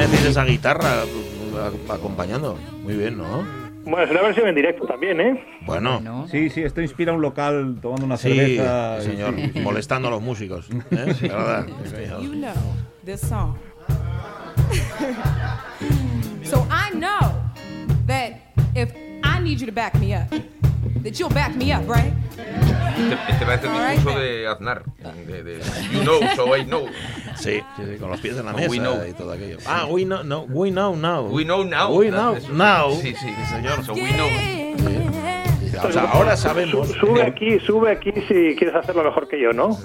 [0.02, 2.58] Me decís esa guitarra a- acompañando?
[2.84, 3.46] Muy bien, ¿no?
[3.84, 5.44] Bueno, es una versión en directo también, ¿eh?
[5.66, 6.28] Bueno.
[6.30, 9.02] Sí, sí, esto inspira un local tomando una Sí, cerveza.
[9.02, 9.60] sí, señor, Sí, sí.
[9.60, 10.68] molestando a los músicos.
[10.70, 11.16] ¿eh?
[11.28, 11.68] La verdad.
[12.22, 12.54] You know
[13.06, 13.56] this song.
[16.44, 17.20] so I know
[18.08, 18.34] that
[18.76, 20.28] if I need you to back me up,
[21.04, 22.14] that you'll back me up, right?
[22.98, 24.84] Este, este parece el discurso de Aznar.
[25.28, 25.60] De, de,
[25.92, 26.88] you know, so I know.
[27.36, 29.04] Sí, sí, sí, con los pies en la mesa we know.
[29.08, 29.58] y todo aquello.
[29.66, 31.28] Ah, we know, no, we know now.
[31.28, 31.92] We know now.
[31.92, 32.52] We know Eso.
[32.52, 32.92] now.
[32.92, 33.84] Sí, sí, señor.
[33.86, 35.01] So we know.
[35.84, 36.90] O sea, ahora sabemos.
[37.00, 39.78] Sube aquí, sube aquí si quieres hacerlo mejor que yo, ¿no?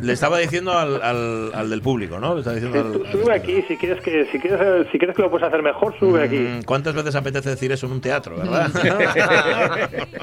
[0.00, 2.34] Le estaba diciendo al, al, al del público, ¿no?
[2.34, 5.22] Le estaba diciendo al- al- Sube aquí si quieres que si quieres si quieres que
[5.22, 6.36] lo puedes hacer mejor, sube aquí.
[6.38, 8.70] Mm, ¿Cuántas veces apetece decir eso en un teatro, verdad?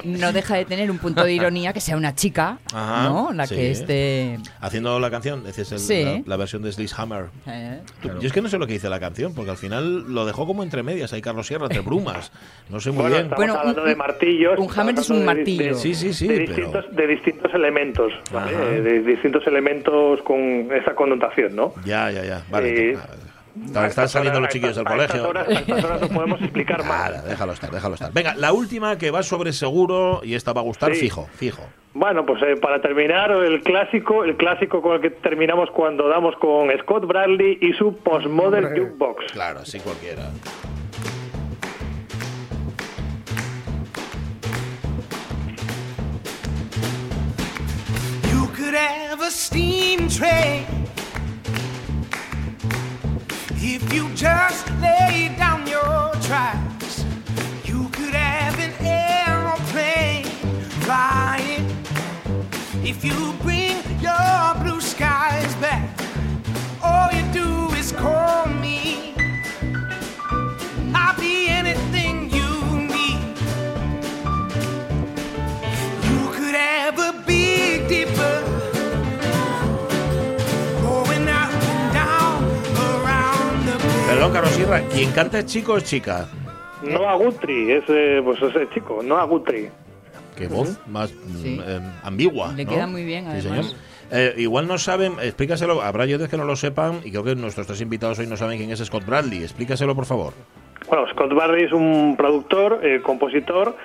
[0.04, 3.32] No deja de tener un punto de ironía que sea una chica, Ajá, ¿no?
[3.32, 3.54] La sí.
[3.54, 4.38] que esté...
[4.60, 6.04] Haciendo la canción, decías el- Sí.
[6.04, 7.26] la, la versión de Hammer.
[7.46, 7.80] eh,
[8.20, 10.46] Yo es que no sé lo que dice la canción, porque al final lo dejó
[10.46, 12.30] como entre medias ahí Carlos Sierra, entre brumas.
[12.68, 13.26] No sé muy Bueno, bien.
[13.32, 14.58] estamos hablando de martillos.
[14.58, 15.64] un estamos es un martillo.
[15.64, 18.80] de- Sí, sí, sí, De pero- distintos, de distintos elementos, ¿vale?
[18.82, 20.40] De distintos elementos con
[20.72, 21.72] esa connotación, ¿no?
[21.84, 22.42] Ya, ya, ya.
[22.50, 22.90] Vale.
[22.92, 22.98] Eh,
[23.86, 25.28] Están, saliendo los chiquillos del colegio.
[25.28, 27.10] horas- a estas horas no podemos explicar más.
[27.10, 28.12] Nada, déjalo estar, déjalo estar.
[28.12, 31.00] Venga, la última que va sobre seguro y esta va a gustar Sí.
[31.00, 31.62] fijo, fijo.
[31.94, 36.36] Bueno, pues eh, para terminar, el clásico, el clásico con el que terminamos cuando damos
[36.36, 38.68] con Scott Bradley y su Postmodern.
[38.76, 39.32] Jukebox.
[39.32, 40.24] Claro, así cualquiera.
[48.66, 50.66] Could have a steam train
[53.54, 57.04] if you just lay down your tracks.
[57.64, 60.24] You could have an aeroplane
[60.82, 61.64] flying
[62.84, 65.88] if you bring your blue skies back.
[66.82, 69.14] All you do is call me.
[70.92, 72.50] I'll be anything you
[72.94, 73.38] need.
[76.08, 78.45] You could have a big dipper
[84.06, 86.28] Perdón, Carlos Sierra, quien canta es chico o es chica.
[86.82, 89.70] Noah Guthrie, es, eh, pues ese chico, Noah Guthrie.
[90.36, 91.10] Qué voz más
[91.42, 91.58] Sí.
[91.64, 92.52] eh, ambigua.
[92.52, 92.70] Le ¿no?
[92.70, 93.66] queda muy bien, Sí, además.
[93.66, 93.80] señor.
[94.12, 97.66] Eh, igual no saben, explícaselo, habrá oyentes que no lo sepan y creo que nuestros
[97.66, 99.42] tres invitados hoy no saben quién es Scott Bradley.
[99.42, 100.34] Explícaselo, por favor.
[100.88, 103.76] Bueno, Scott Bradley es un productor, eh, compositor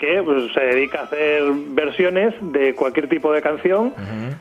[0.00, 3.92] que pues, se dedica a hacer versiones de cualquier tipo de canción.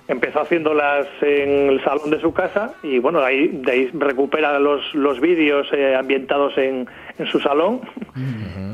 [0.08, 4.82] Empezó haciéndolas en el salón de su casa y bueno, ahí, de ahí recupera los,
[4.96, 7.82] los vídeos eh, ambientados en, en su salón.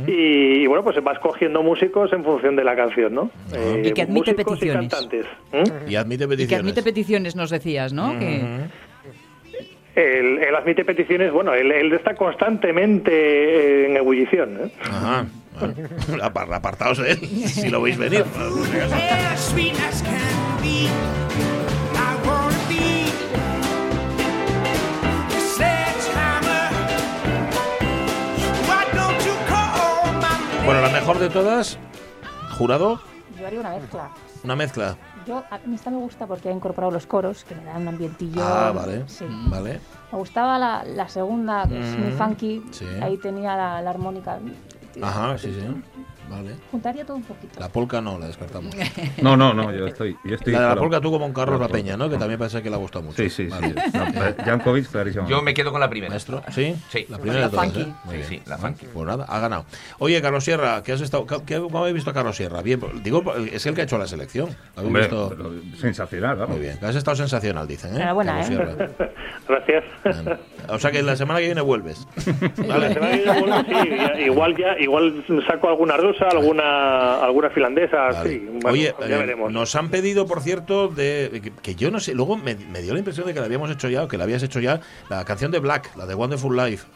[0.07, 3.31] y, y, bueno, pues va escogiendo músicos en función de la canción, ¿no?
[3.53, 4.85] Eh, Y que admite peticiones.
[4.85, 5.25] Y cantantes.
[5.51, 5.89] ¿Mm?
[5.89, 6.59] Y admite Y que peticiones.
[6.63, 8.17] admite peticiones, nos decías, ¿no?
[8.19, 8.41] Que...
[9.95, 14.57] Él, él admite peticiones, bueno, él, él está constantemente eh, en ebullición.
[14.65, 14.71] ¿eh?
[14.83, 15.25] Ajá.
[15.59, 15.73] Bueno,
[16.23, 18.25] apar- apartaos de él, si lo veis venir.
[30.65, 31.77] Bueno, la mejor de todas,
[32.57, 32.99] jurado,
[33.39, 34.09] Yo haría una mezcla.
[34.43, 34.97] una mezcla.
[35.27, 37.87] Yo, a mí esta me gusta porque ha incorporado los coros, que le dan un
[37.89, 38.41] ambientillo.
[38.43, 39.03] Ah, vale.
[39.07, 39.25] Sí.
[39.47, 39.79] Vale.
[40.11, 42.63] Me gustaba la, la segunda, que es muy Mm, funky.
[42.71, 42.85] sí.
[43.01, 44.37] Ahí tenía la, la armónica.
[45.01, 45.65] Ajá, sí, sí.
[46.29, 46.55] Vale.
[46.71, 47.59] Juntaría todo un poquito.
[47.59, 48.73] La polca no, la descartamos.
[49.21, 50.15] No, no, no, yo estoy.
[50.23, 52.09] Yo estoy la de la polca tú como un Carlos La Peña, ¿no?
[52.09, 53.17] Que también parece que le ha gustado mucho.
[53.17, 53.69] Sí, sí, Vale.
[53.69, 53.75] sí.
[53.93, 55.27] No, eh, Jankovic, clarísimo.
[55.27, 56.09] Yo me quedo con la primera.
[56.09, 56.75] Maestro, ¿sí?
[56.89, 57.05] Sí.
[57.09, 57.85] La primera de todas, ¿eh?
[58.05, 58.27] Muy Sí, bien.
[58.27, 58.85] sí, la funky.
[58.93, 59.65] Pues nada, ha ganado.
[59.99, 62.61] Oye, Carlos Sierra, ¿qué has estado, qué, ¿cómo habéis visto a Carlos Sierra?
[62.61, 64.49] Bien, pues, digo, es el que ha hecho la selección.
[64.75, 65.77] ¿Lo habéis Hombre, visto?
[65.79, 66.57] sensacional, vamos.
[66.57, 67.97] Muy bien, has estado sensacional, dicen, ¿eh?
[67.97, 68.75] Enhorabuena, Carlos ¿eh?
[68.97, 69.11] Sierra.
[69.47, 69.83] Gracias.
[70.03, 70.37] Bueno.
[70.69, 72.07] O sea que la semana que viene vuelves.
[72.57, 73.63] La semana que viene vuelvo,
[74.15, 78.29] sí, igual ya igual saco alguna rusa, alguna alguna finlandesa, Vale.
[78.29, 78.39] sí.
[78.45, 79.51] Bueno, Oye, ya eh, veremos.
[79.51, 82.93] nos han pedido, por cierto, de que, que yo no sé, luego me, me dio
[82.93, 85.23] la impresión de que la habíamos hecho ya, o que la habías hecho ya, la
[85.25, 86.87] canción de Black, la de Wonderful Life.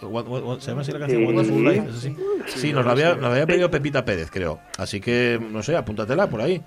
[0.59, 1.21] ¿Se llama así la canción?
[1.21, 1.25] Sí.
[1.27, 2.15] Wonderful Life, ¿es así?
[2.47, 4.59] Sí, nos la había, nos la había pedido Pepita Pérez, creo.
[4.77, 6.61] Así que, no sé, apúntatela por ahí.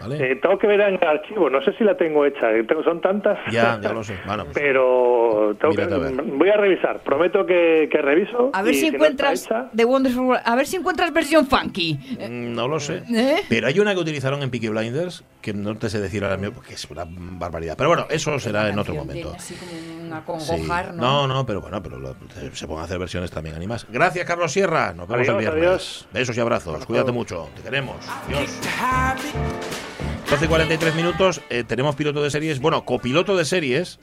[0.00, 0.32] ¿Vale?
[0.32, 2.82] Eh, tengo que ver en el archivo, no sé si la tengo hecha, eh, tengo-
[2.84, 3.38] son tantas.
[3.50, 4.16] Ya, ya lo sé.
[4.26, 6.22] Bueno, pues, Pero tengo que, a ver.
[6.22, 8.50] voy a revisar, prometo que, que reviso.
[8.52, 11.98] A ver si no encuentras hecha- The Wonderful World- A ver si encuentras versión funky.
[12.18, 13.02] mm, no lo sé.
[13.12, 13.36] ¿Eh?
[13.48, 16.54] Pero hay una que utilizaron en Peaky Blinders que no te sé decir ahora mismo
[16.54, 17.74] porque es una barbaridad.
[17.76, 19.32] Pero bueno, eso será en otro momento.
[19.36, 20.12] Así como un Sí.
[20.52, 21.26] acongojar, ¿no?
[21.26, 23.86] No, no, pero bueno, pero lo- se- se pueden hacer versiones también animadas.
[23.90, 24.92] Gracias, Carlos Sierra.
[24.94, 25.62] Nos vemos Adiós, el viernes.
[25.68, 26.08] adiós.
[26.12, 26.86] Besos y abrazos.
[26.86, 27.48] Cuídate mucho.
[27.56, 27.96] Te queremos.
[28.26, 29.87] Adiós.
[30.28, 30.38] To have it.
[30.38, 33.98] 12 y 43 minutos, eh, tenemos piloto de series, bueno, copiloto de series,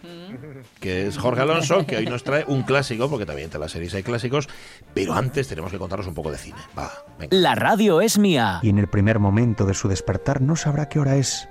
[0.79, 3.93] que es Jorge Alonso, que hoy nos trae un clásico, porque también entre las series
[3.93, 4.47] hay clásicos,
[4.93, 6.57] pero antes tenemos que contaros un poco de cine.
[6.77, 7.35] Va, venga.
[7.37, 8.59] La radio es mía.
[8.63, 11.47] Y en el primer momento de su despertar no sabrá qué hora es.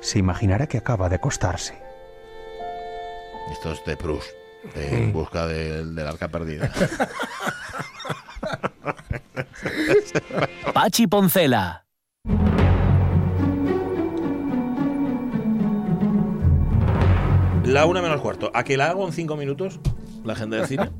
[0.00, 1.78] Se imaginará que acaba de acostarse.
[3.52, 4.28] Esto es de Proust,
[4.74, 6.70] de En busca del, del arca perdida.
[10.74, 11.87] Pachi Poncela.
[17.68, 18.50] La una menos cuarto.
[18.54, 19.78] ¿A que la hago en cinco minutos?
[20.24, 20.90] La agenda de cine.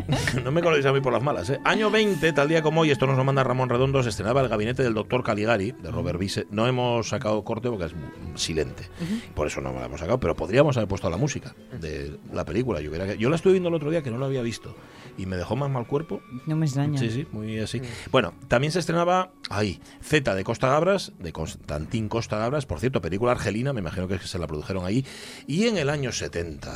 [0.44, 1.60] no me coléis a mí por las malas, ¿eh?
[1.64, 4.48] Año 20, tal día como hoy, esto nos lo manda Ramón Redondo, se estrenaba el
[4.48, 6.46] gabinete del doctor Caligari, de Robert Bise.
[6.50, 8.88] No hemos sacado corte porque es mm, silente.
[9.34, 12.44] Por eso no me la hemos sacado, pero podríamos haber puesto la música de la
[12.44, 12.80] película.
[12.80, 14.74] Yo, hubiera- yo la estuve viendo el otro día que no la había visto
[15.18, 16.20] y me dejó más mal cuerpo.
[16.46, 16.98] No me extraña.
[16.98, 17.80] Sí, sí, muy así.
[18.10, 23.00] Bueno, también se estrenaba ahí, Z de Costa Gabras, de Constantín Costa Gabras, por cierto,
[23.00, 25.04] película argelina, me imagino que se la produjeron ahí.
[25.46, 26.70] Y en el año 70.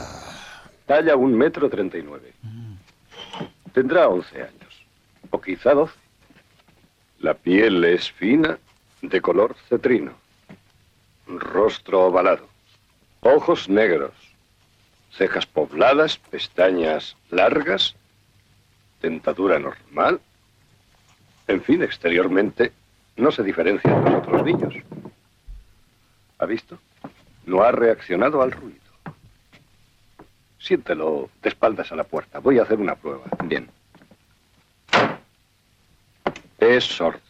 [0.86, 2.34] Talla un metro treinta y nueve.
[3.76, 4.86] Tendrá once años,
[5.30, 5.98] o quizá doce.
[7.18, 8.58] La piel es fina,
[9.02, 10.14] de color cetrino.
[11.26, 12.48] Rostro ovalado.
[13.20, 14.14] Ojos negros.
[15.10, 17.94] Cejas pobladas, pestañas largas.
[19.02, 20.22] Dentadura normal.
[21.46, 22.72] En fin, exteriormente
[23.18, 24.74] no se diferencia de los otros niños.
[26.38, 26.78] ¿Ha visto?
[27.44, 28.85] No ha reaccionado al ruido.
[30.66, 32.40] Siéntelo de espaldas a la puerta.
[32.40, 33.22] Voy a hacer una prueba.
[33.44, 33.68] Bien.
[36.58, 37.20] Es sordo.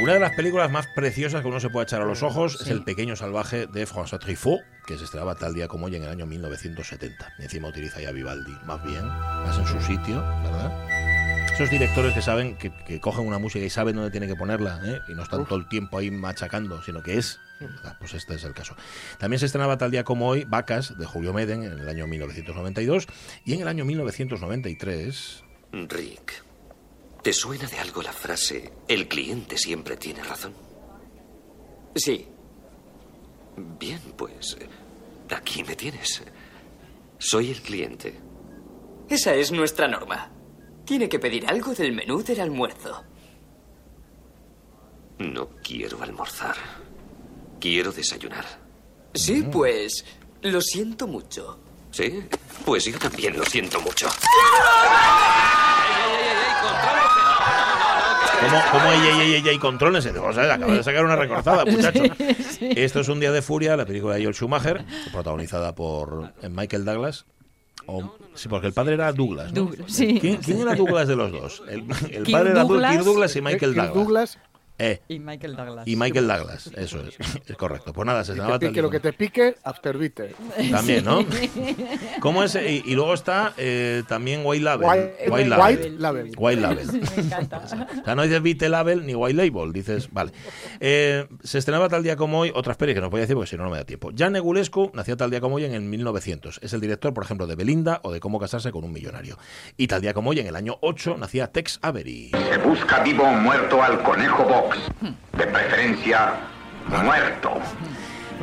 [0.00, 2.68] Una de las películas más preciosas que uno se puede echar a los ojos es
[2.68, 6.08] El pequeño salvaje de François Truffaut, que se estrenaba tal día como hoy en el
[6.08, 7.32] año 1970.
[7.38, 10.97] Y encima utiliza ya Vivaldi, más bien, más en su sitio, ¿verdad?
[11.58, 14.80] Esos directores que saben que, que cogen una música y saben dónde tienen que ponerla,
[14.84, 15.00] ¿eh?
[15.08, 17.40] y no están todo el tiempo ahí machacando, sino que es.
[17.82, 18.76] Ah, Pues este es el caso.
[19.18, 23.08] También se estrenaba tal día como hoy Vacas de Julio Meden en el año 1992
[23.44, 25.42] y en el año 1993
[25.72, 26.44] Rick,
[27.24, 30.54] ¿te suena de algo la frase el cliente siempre tiene razón?
[31.96, 32.28] Sí.
[33.80, 34.56] Bien, pues
[35.28, 36.22] aquí me tienes.
[37.18, 38.14] Soy el cliente.
[39.08, 40.37] Esa es nuestra norma.
[40.88, 43.04] Tiene que pedir algo del menú del almuerzo.
[45.18, 46.56] No quiero almorzar.
[47.60, 48.46] Quiero desayunar.
[49.12, 50.02] Sí, pues
[50.40, 51.60] lo siento mucho.
[51.90, 52.24] ¿Sí?
[52.64, 54.08] Pues yo también lo siento mucho.
[58.40, 60.08] ¿Cómo, cómo ey, ey, ey, ey, ey, contrólense?
[60.18, 62.04] O sea, acaba de sacar una recortada, muchacho.
[62.60, 66.86] Esto es Un día de furia, la película de Joel Schumacher, protagonizada por eh, Michael
[66.86, 67.26] Douglas.
[67.86, 69.62] O- sí, porque el padre era Douglas, ¿no?
[69.62, 70.18] Douglas, sí.
[70.20, 71.62] ¿Quién, quién era Douglas de los dos?
[71.68, 73.36] El, padre era Douglas.
[73.36, 73.94] Y Michael Kirk Douglas.
[73.94, 74.38] Douglas.
[74.78, 75.88] Eh, Y Michael Douglas.
[75.88, 77.92] y Michael Douglas, eso es, es correcto.
[77.92, 79.56] Pues nada, se Y estrenaba te tal pique lo día que te pique.
[80.70, 81.24] También, ¿no?
[82.20, 82.54] ¿Cómo es?
[82.54, 84.86] Y, y luego está eh, también White Label.
[84.88, 86.02] White- White White Label.
[86.02, 86.32] Label.
[86.36, 86.86] White Label.
[87.16, 87.58] Me encanta.
[87.58, 90.32] O sea, no dices Vite Label ni White Label, dices, vale.
[90.80, 93.50] Eh, se estrenaba tal día como hoy, otras pelis que no voy a decir porque
[93.50, 94.10] si no, no me da tiempo.
[94.16, 96.60] Jan Negulescu nació tal día como hoy en el 1900.
[96.62, 99.38] Es el director, por ejemplo, de Belinda o de Cómo casarse con un millonario.
[99.76, 102.30] Y tal día como hoy, en el año 8, nacía Tex Avery.
[102.30, 104.67] Se busca vivo o muerto al conejo.
[105.36, 106.34] De preferencia,
[106.88, 107.60] muerto.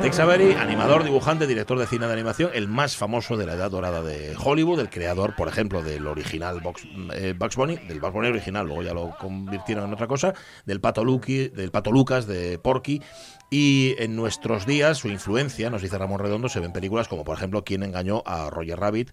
[0.00, 3.70] Tex Avery, animador, dibujante, director de cine de animación, el más famoso de la edad
[3.70, 6.60] dorada de Hollywood, el creador, por ejemplo, del original
[7.14, 10.34] eh, Bugs Bunny, del Bugs Bunny original, luego ya lo convirtieron en otra cosa,
[10.66, 13.00] del Pato, Lucky, del Pato Lucas, de Porky.
[13.48, 17.24] Y en nuestros días su influencia, nos dice Ramón Redondo, se ve en películas como,
[17.24, 19.10] por ejemplo, Quién engañó a Roger Rabbit,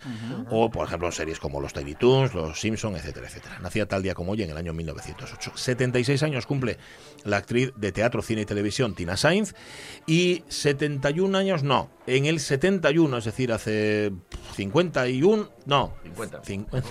[0.50, 3.60] o, por ejemplo, en series como Los Tiny Toons, Los Simpson, etcétera, etcétera.
[3.60, 5.52] Nacía tal día como hoy en el año 1908.
[5.56, 6.78] 76 años cumple
[7.24, 9.54] la actriz de teatro, cine y televisión Tina Sainz
[10.08, 14.12] y 71 años no, en el 71, es decir, hace
[14.56, 15.94] 51, no,
[16.42, 16.42] 50,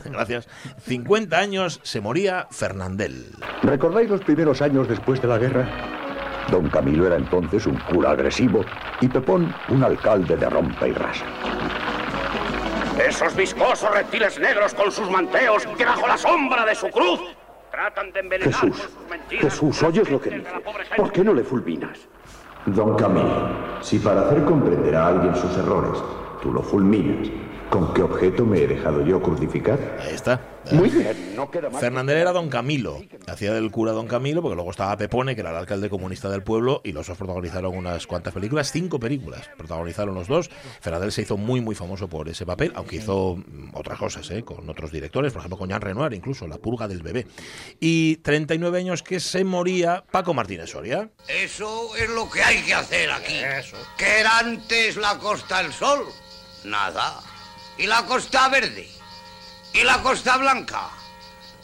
[0.10, 0.48] gracias,
[0.86, 3.26] 50 años se moría Fernandel.
[3.62, 6.11] ¿Recordáis los primeros años después de la guerra?
[6.50, 8.64] Don Camilo era entonces un cura agresivo
[9.00, 11.24] y Pepón un alcalde de rompe y rasa.
[13.06, 17.20] Esos viscosos reptiles negros con sus manteos que bajo la sombra de su cruz
[17.70, 19.44] tratan de envenenar Jesús, con sus mentiras.
[19.44, 20.50] Jesús, ¿oyes lo que dice?
[20.96, 21.98] ¿Por qué no le fulminas?
[22.66, 23.48] Don Camilo,
[23.80, 25.98] si para hacer comprender a alguien sus errores
[26.42, 27.28] tú lo fulminas,
[27.72, 29.78] ¿Con qué objeto me he dejado yo crucificar?
[29.98, 30.38] Ahí está.
[30.72, 31.80] Muy bien, no queda más.
[31.80, 35.52] Fernández era Don Camilo, hacía del cura Don Camilo, porque luego estaba Pepone, que era
[35.52, 40.14] el alcalde comunista del pueblo, y los dos protagonizaron unas cuantas películas, cinco películas protagonizaron
[40.14, 40.50] los dos.
[40.82, 44.42] Fernández se hizo muy, muy famoso por ese papel, aunque hizo mm, otras cosas, ¿eh?
[44.44, 47.26] con otros directores, por ejemplo con Jean Renoir, incluso La purga del bebé.
[47.80, 51.08] Y 39 años que se moría Paco Martínez Soria.
[51.26, 53.40] Eso es lo que hay que hacer aquí.
[53.96, 56.04] ¿Qué era antes la Costa del Sol?
[56.64, 57.31] Nada.
[57.78, 58.88] ¿Y la Costa Verde?
[59.72, 60.90] ¿Y la Costa Blanca?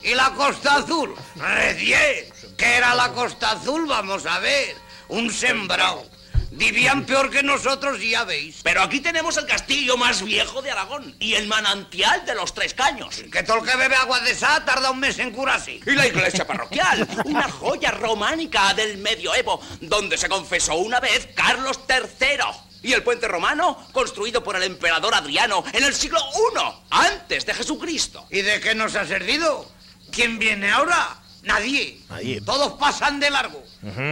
[0.02, 1.14] ¿Y la Costa Azul?
[1.36, 2.32] Recién.
[2.56, 3.86] ¿Qué era la Costa Azul?
[3.86, 4.76] Vamos a ver.
[5.08, 6.06] Un sembrado.
[6.50, 8.60] Vivían peor que nosotros, ya veis.
[8.62, 12.74] Pero aquí tenemos el castillo más viejo de Aragón y el manantial de los tres
[12.74, 13.22] caños.
[13.30, 15.80] Que todo el que bebe agua de esa tarda un mes en curarse.
[15.84, 21.80] Y la iglesia parroquial, una joya románica del medioevo, donde se confesó una vez Carlos
[21.88, 22.67] III.
[22.82, 26.58] Y el puente romano, construido por el emperador Adriano en el siglo I,
[26.90, 28.26] antes de Jesucristo.
[28.30, 29.68] ¿Y de qué nos ha servido?
[30.10, 31.18] ¿Quién viene ahora?
[31.42, 31.98] Nadie.
[32.10, 32.40] Nadie.
[32.40, 33.62] Todos pasan de largo.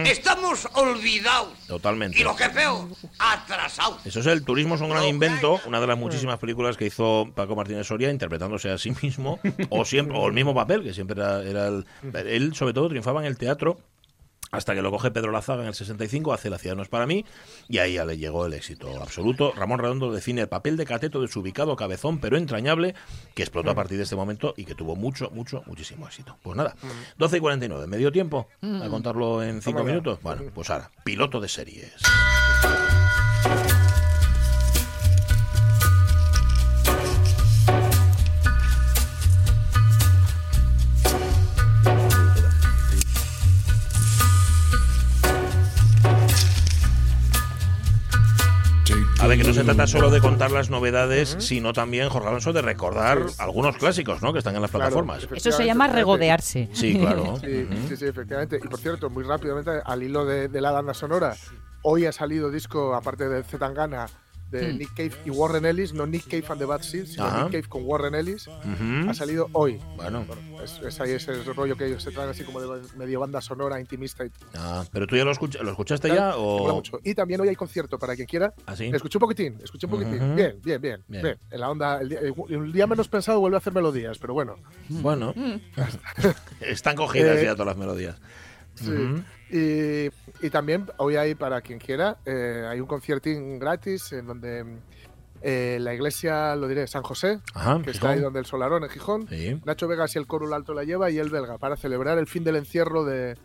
[0.05, 1.53] Estamos olvidados.
[1.67, 2.19] Totalmente.
[2.19, 2.87] Y lo que peor,
[3.19, 4.05] atrasados.
[4.05, 7.29] Eso es el turismo es un gran invento, una de las muchísimas películas que hizo
[7.35, 9.39] Paco Martínez Soria interpretándose a sí mismo
[9.69, 13.21] o siempre o el mismo papel que siempre era, era el él sobre todo triunfaba
[13.21, 13.79] en el teatro
[14.51, 17.05] hasta que lo coge Pedro Lazaga en el 65, hace La ciudad no es para
[17.05, 17.25] mí,
[17.67, 19.53] y ahí ya le llegó el éxito absoluto.
[19.55, 22.95] Ramón Redondo define el papel de cateto desubicado, cabezón, pero entrañable,
[23.33, 26.37] que explotó a partir de este momento y que tuvo mucho, mucho, muchísimo éxito.
[26.41, 26.75] Pues nada,
[27.17, 29.93] 12 y 49, medio tiempo, a contarlo en 5 Toma ya.
[29.93, 30.19] minutos.
[30.21, 31.93] Bueno, pues ahora, piloto de series.
[49.47, 53.77] No se trata solo de contar las novedades, sino también, Jorge Alonso, de recordar algunos
[53.77, 54.33] clásicos ¿no?
[54.33, 55.25] que están en las Claro, plataformas.
[55.33, 56.69] Eso se llama regodearse.
[56.73, 57.35] Sí, claro.
[57.47, 58.59] Sí, sí, sí, efectivamente.
[58.61, 61.33] Y por cierto, muy rápidamente, al hilo de, de la banda sonora,
[61.83, 64.07] hoy ha salido disco, aparte de Zetangana,
[64.51, 64.77] de Hmm.
[64.77, 67.43] Nick Cave y Warren Ellis, no Nick Cave and the Bad Seeds, sino Ajá.
[67.43, 68.47] Nick Cave con Warren Ellis,
[69.07, 69.79] ha salido hoy.
[69.95, 70.25] Bueno.
[70.63, 73.79] es, es ahí ese rollo que ellos se traen así como de medio banda sonora,
[73.79, 76.99] intimista y Ah, pero tú ya lo, escucha- lo escuchaste ya o mucho.
[77.03, 78.53] Y también hoy hay concierto para quien quiera.
[78.65, 78.85] ¿Ah, sí?
[78.93, 80.35] Escuché un poquitín, escuché un poquitín.
[80.35, 81.23] Bien, bien, bien, Bien.
[81.23, 81.37] bien.
[81.51, 82.19] En la onda, el día,
[82.49, 84.55] el día menos pensado vuelve a hacer melodías, pero bueno.
[84.89, 85.33] Bueno,
[86.61, 88.15] están cogidas Eh, ya todas las melodías.
[88.75, 88.91] Sí.
[89.51, 90.09] Y,
[90.45, 94.65] y también hoy hay, para quien quiera, eh, hay un conciertín gratis en donde
[95.41, 98.89] eh, la iglesia, lo diré, San José, Ajá, que está ahí donde el Solarón, en
[98.89, 99.27] Gijón.
[99.29, 99.61] Sí.
[99.65, 102.43] Nacho Vegas y el Coro Alto la lleva y el belga para celebrar el fin
[102.43, 103.37] del encierro de,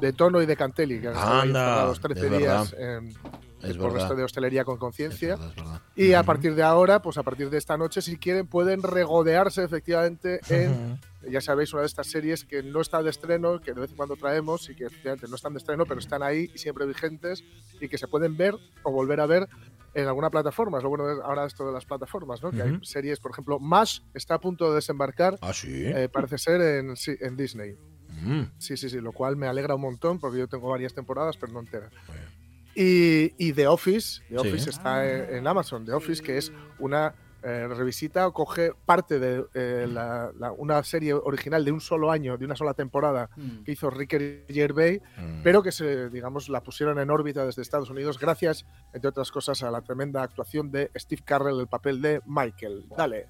[0.00, 2.96] de Tono y de Cantelli, que han estado ahí Anda, encerrados 13 es días verdad.
[2.98, 3.94] en, Es por verdad.
[3.94, 5.36] resto de hostelería con conciencia.
[5.96, 9.64] Y a partir de ahora, pues a partir de esta noche, si quieren, pueden regodearse
[9.64, 13.80] efectivamente en, ya sabéis, una de estas series que no está de estreno, que de
[13.80, 16.58] vez en cuando traemos y que efectivamente no están de estreno, pero están ahí y
[16.58, 17.44] siempre vigentes
[17.80, 19.48] y que se pueden ver o volver a ver
[19.92, 20.78] en alguna plataforma.
[20.78, 22.52] Es lo bueno de ahora esto de las plataformas, ¿no?
[22.52, 22.84] Que hay Ujú.
[22.84, 25.68] series, por ejemplo, MASH está a punto de desembarcar, Ah, sí.
[25.86, 27.74] eh, parece ser, en, sí, en Disney.
[28.22, 28.42] Mm.
[28.58, 31.52] Sí, sí, sí, lo cual me alegra un montón porque yo tengo varias temporadas, pero
[31.52, 31.92] no enteras.
[32.74, 34.48] Y, y The Office, The Sí.
[34.48, 39.18] Office está en, en Amazon, The Office, que es una eh, revisita o coge parte
[39.18, 43.30] de eh, la- la- una serie original de un solo año, de una sola temporada
[43.64, 45.42] que hizo Ricky Gervais, Mm.
[45.42, 49.62] pero que se, digamos, la pusieron en órbita desde Estados Unidos gracias, entre otras cosas,
[49.62, 52.86] a la tremenda actuación de Steve Carrell, el papel de Michael.
[52.96, 53.26] Dale.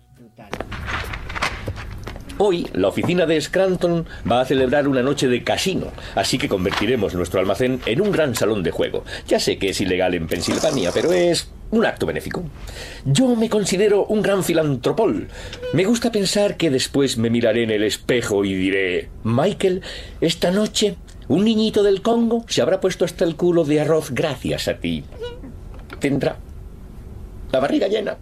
[2.42, 7.14] Hoy, la oficina de Scranton va a celebrar una noche de casino, así que convertiremos
[7.14, 9.04] nuestro almacén en un gran salón de juego.
[9.28, 12.42] Ya sé que es ilegal en Pensilvania, pero es un acto benéfico.
[13.04, 15.28] Yo me considero un gran filantropol.
[15.74, 19.82] Me gusta pensar que después me miraré en el espejo y diré, Michael,
[20.22, 20.96] esta noche
[21.28, 25.04] un niñito del Congo se habrá puesto hasta el culo de arroz gracias a ti.
[25.98, 26.38] Tendrá
[27.52, 28.16] la barriga llena.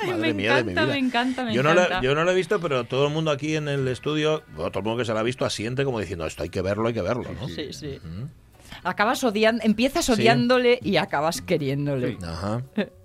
[0.00, 0.92] Ay, Madre me mía de mi encanta, vida.
[0.94, 2.02] me encanta, me yo no, la, encanta.
[2.04, 4.80] yo no lo he visto, pero todo el mundo aquí en el estudio, bueno, todo
[4.80, 6.94] el mundo que se la ha visto, asiente como diciendo esto hay que verlo, hay
[6.94, 7.24] que verlo.
[7.40, 7.48] ¿no?
[7.48, 7.98] Sí, sí.
[8.84, 12.18] Acabas odiando, empiezas odiándole y acabas queriéndole.
[12.22, 12.62] Ajá.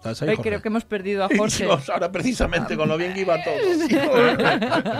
[0.00, 0.48] ¿Estás ahí, Ay, Jorge?
[0.50, 1.64] creo que hemos perdido a Jorge.
[1.64, 3.54] Dios, ahora precisamente con lo bien que iba todo.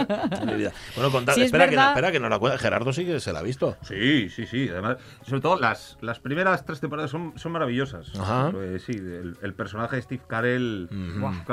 [0.95, 2.59] Bueno, contad, Sí, es espera, que espera que no la cuenta.
[2.59, 3.77] Gerardo sí que se la ha visto.
[3.83, 4.69] Sí, sí, sí.
[4.71, 8.13] Además, sobre todo las, las primeras tres temporadas son, son maravillosas.
[8.19, 8.51] Ajá.
[8.53, 10.89] Pues sí, el, el personaje de Steve Carell,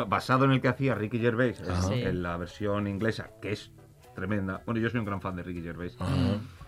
[0.08, 1.94] basado en el que hacía Ricky Gervais en- Ajá.
[1.96, 3.72] en, la versión inglesa, que es
[4.16, 4.62] tremenda.
[4.66, 5.96] Bueno, yo soy un gran fan de Ricky Gervais.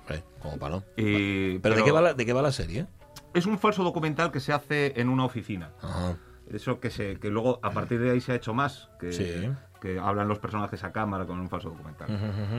[0.10, 0.84] Eh, como para no.
[0.98, 2.88] Eh, ¿Pero, de, qué va la, de qué va la serie?
[3.34, 5.72] Es un falso documental que se hace en una oficina.
[5.82, 6.16] Ajá.
[6.52, 9.50] Eso que, se, que luego a partir de ahí se ha hecho más, que, Sí.
[9.82, 12.10] que hablan los personajes a cámara con un falso documental.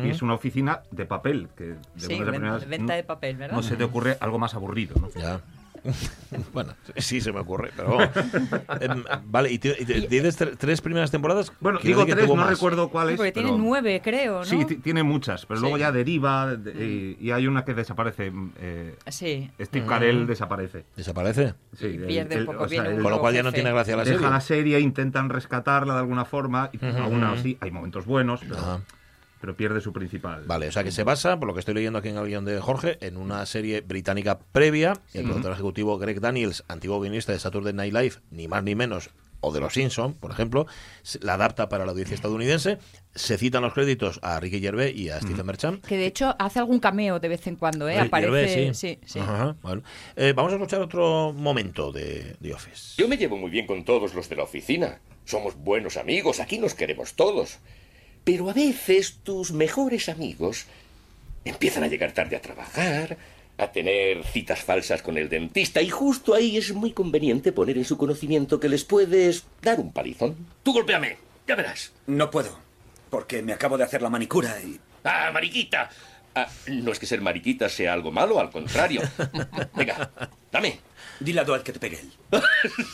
[0.05, 2.59] Y es una oficina de papel, que de Sí, venta no-
[2.95, 3.57] de papel, ¿verdad?
[3.57, 5.09] No se te ocurre algo más aburrido, ¿no?
[5.11, 5.41] Ya.
[6.53, 8.09] bueno, sí se me ocurre, pero vamos.
[8.81, 11.53] Em, vale, y, ti- y ti- tienes tre- tres primeras temporadas.
[11.61, 12.51] Bueno, digo tres, no más.
[12.51, 13.17] recuerdo Sí, cuáles.
[13.17, 14.45] porque tiene pero- nueve, creo, ¿no?
[14.45, 15.63] Sí, ti- tiene muchas, pero Sí.
[15.63, 18.33] luego ya deriva de- y, y hay una que desaparece.
[18.59, 19.51] eh, Sí.
[19.61, 19.89] Steve Mm.
[19.89, 20.85] Carell desaparece.
[20.97, 21.55] ¿Desaparece?
[21.77, 23.43] Sí, el- pierde un el- poco, o sea, viene un el- Con lo cual ya
[23.43, 24.31] no tiene gracia la deja serie.
[24.31, 27.33] la serie, intentan rescatarla de alguna forma, y Ujú, aún ujú.
[27.35, 28.81] así hay momentos buenos, pero, Ajá.
[29.41, 30.45] Pero pierde su principal.
[30.47, 32.45] Vale, o sea que se basa, por lo que estoy leyendo aquí en el guion
[32.45, 34.95] de Jorge, en una serie británica previa.
[35.15, 39.11] El productor ejecutivo Greg Daniels, antiguo guionista de Saturday Night Live, ni más ni menos,
[39.41, 40.67] o de Los Simpson, por ejemplo,
[41.23, 42.79] la adapta para la audiencia estadounidense.
[43.15, 45.85] Se citan los créditos a Ricky Gervais y a Stephen Merchant.
[45.85, 47.99] Que de hecho hace algún cameo de vez en cuando, ¿eh?
[47.99, 48.49] Aparece.
[48.49, 49.19] Gervais, sí, sí.
[49.19, 49.83] Ajá, bueno.
[50.17, 53.01] Eh, vamos a escuchar otro momento de The Office.
[53.01, 55.01] Yo me llevo muy bien con todos los de la oficina.
[55.25, 57.59] Somos buenos amigos, aquí nos queremos todos.
[58.31, 60.67] Pero a veces tus mejores amigos
[61.45, 63.19] empiezan a llegar tarde a trabajar,
[63.59, 67.85] a tener citas falsas con el dentista, y justo ahí es muy conveniente poner en
[67.85, 70.37] su conocimiento que les puedes dar un palizón.
[70.63, 71.17] Tú golpéame,
[71.49, 71.91] ya verás.
[72.07, 72.57] No puedo,
[73.11, 74.79] porque me acabo de hacer la manicura y...
[75.03, 75.91] ¡Ah, mariquita!
[76.37, 79.03] Ah, no es que ser mariquita sea algo malo, al contrario.
[79.75, 80.09] Venga,
[80.53, 80.79] dame.
[81.21, 82.13] Dile a Dwight que te pegue él.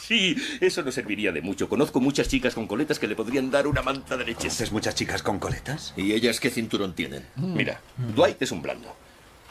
[0.03, 1.69] Sí, eso no serviría de mucho.
[1.69, 4.49] Conozco muchas chicas con coletas que le podrían dar una manta de leche.
[4.49, 5.93] ¿Haces muchas chicas con coletas?
[5.97, 7.25] ¿Y ellas qué cinturón tienen?
[7.37, 8.95] Mira, Dwight es un blando.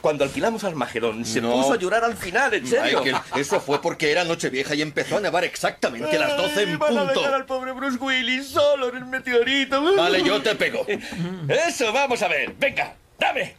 [0.00, 1.52] Cuando alquilamos al Magedón, se No.
[1.52, 3.02] puso a llorar al final, en serio.
[3.02, 6.78] Michael, eso fue porque era Nochevieja y empezó a nevar exactamente a las 12 en
[6.78, 7.20] van a punto.
[7.20, 9.82] dejar al pobre Bruce Willis solo en el meteorito.
[9.96, 10.86] Vale, yo te pego.
[11.68, 12.54] Eso, vamos a ver.
[12.58, 13.56] Venga, dame.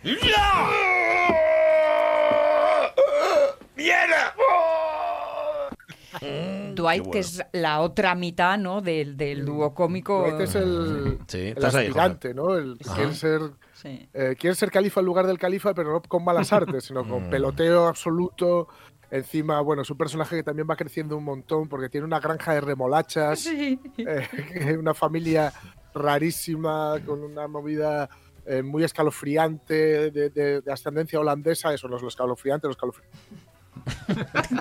[6.21, 6.73] ¡Mierda!
[6.75, 8.81] Dwight, que es la otra mitad, ¿no?
[8.81, 10.21] Del, del dúo cómico.
[10.21, 12.55] Dwight es el, Sí, el ahí, aspirante, ¿no?
[12.55, 13.41] El quiere ser,
[13.73, 14.07] Sí.
[14.13, 17.09] eh, quiere ser califa en lugar del califa, pero no con malas artes, sino Mm.
[17.09, 18.67] con peloteo absoluto.
[19.09, 22.53] Encima, bueno, es un personaje que también va creciendo un montón porque tiene una granja
[22.53, 23.77] de remolachas, eh,
[24.79, 25.53] una familia
[25.93, 28.09] rarísima, con una movida
[28.45, 31.73] eh, muy escalofriante de, de- de ascendencia holandesa.
[31.73, 33.17] Eso no es lo escalofriante, lo escalofriante.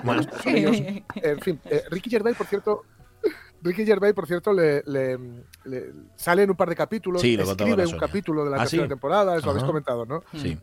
[0.03, 0.77] Bueno, son ellos.
[1.15, 2.83] En fin, eh, Ricky Gervais, por cierto,
[3.61, 5.17] Ricky Gervais, por cierto, le, le-
[5.65, 8.83] le- sale en un par de capítulos, Sí, escribe un capítulo de la Ah, tercera
[8.83, 8.89] sí.
[8.89, 9.67] temporada, eso lo habéis Ajá.
[9.71, 10.23] comentado, ¿no?
[10.33, 10.57] Sí.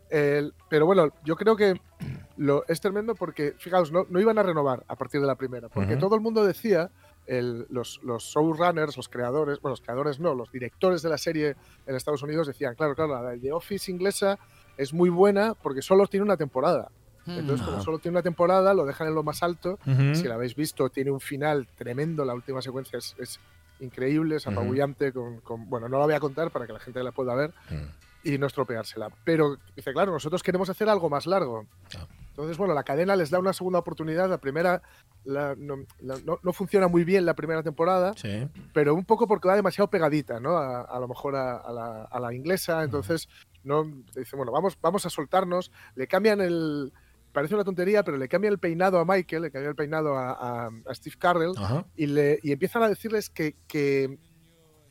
[0.68, 1.80] Pero bueno, yo creo que
[2.36, 5.68] lo, es tremendo porque, fijaos, no, no iban a renovar a partir de la primera,
[5.68, 6.90] porque todo el mundo decía,
[7.26, 11.56] el- los, los showrunners, los creadores, bueno, los creadores no, los directores de la serie
[11.86, 14.38] en Estados Unidos decían, claro, claro, la de Office inglesa
[14.76, 16.90] es muy buena porque solo tiene una temporada.
[17.26, 17.84] Entonces, como Ajá.
[17.84, 19.78] solo tiene una temporada, lo dejan en lo más alto.
[20.14, 22.24] Si la habéis visto, tiene un final tremendo.
[22.24, 23.40] La última secuencia es, es
[23.80, 25.12] increíble, es apabullante.
[25.12, 27.52] Con, con- bueno, no la voy a contar para que la gente la pueda ver
[27.70, 28.28] Mm.
[28.28, 29.10] y no estropeársela.
[29.24, 31.66] Pero dice, claro, nosotros queremos hacer algo más largo.
[32.30, 34.28] Entonces, bueno, la cadena les da una segunda oportunidad.
[34.28, 34.82] La primera
[35.24, 38.46] la- no, la- no- no funciona muy bien la primera temporada, Sí.
[38.74, 40.56] pero un poco porque va demasiado pegadita, ¿no?
[40.58, 42.82] A, a lo mejor a, a la, a la inglesa.
[42.82, 43.28] Entonces,
[43.62, 45.70] no dice, bueno, vamos, vamos a soltarnos.
[45.94, 46.92] Le cambian el.
[47.34, 50.30] Parece una tontería, pero le cambian el peinado a Michael, le cambian el peinado a,
[50.66, 51.50] a- a Steve Carrell
[51.96, 54.20] y, le, y empiezan a decirles que, que,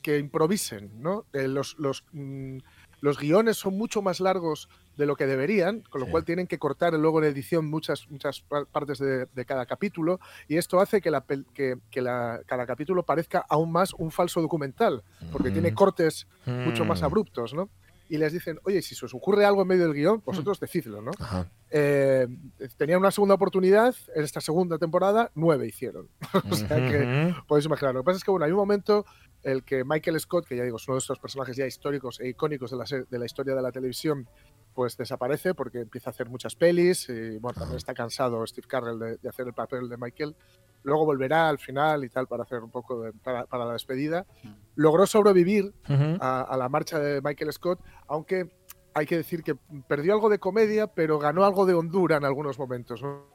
[0.02, 1.26] que improvisen, ¿no?
[1.32, 2.58] Eh, los, los, mm,
[3.00, 4.68] los guiones son mucho más largos
[4.98, 6.12] de lo que deberían, con lo Sí.
[6.12, 10.20] cual tienen que cortar luego en edición muchas, muchas pa- partes de, de cada capítulo
[10.50, 11.24] y esto hace que, la,
[11.54, 15.54] que, que la- cada capítulo parezca aún más un falso documental, porque Mm.
[15.54, 17.06] tiene cortes mucho más Mm.
[17.06, 17.70] abruptos, ¿no?
[18.10, 21.02] Y les dicen, oye, si se os ocurre algo en medio del guion, vosotros decidlo,
[21.02, 21.12] ¿no?
[21.70, 22.28] Eh,
[22.78, 26.10] tenían una segunda oportunidad, en esta segunda temporada, nueve hicieron.
[26.52, 27.94] o sea que podéis imaginar.
[27.94, 29.06] Lo que pasa es que, bueno, hay un momento
[29.42, 32.30] el que Michael Scott, que ya digo, es uno de estos personajes ya históricos e
[32.30, 34.28] icónicos de la, de la historia de la televisión,
[34.74, 39.00] pues desaparece porque empieza a hacer muchas pelis y, bueno, también está cansado Steve Carrell
[39.00, 40.36] de, de hacer el papel de Michael.
[40.84, 44.26] Luego volverá al final y tal para hacer un poco de, para, para la despedida.
[44.76, 45.74] Logró sobrevivir
[46.20, 48.52] a, a la marcha de Michael Scott, aunque
[48.94, 49.56] hay que decir que
[49.88, 53.02] perdió algo de comedia, pero ganó algo de hondura en algunos momentos.
[53.02, 53.26] ¿no?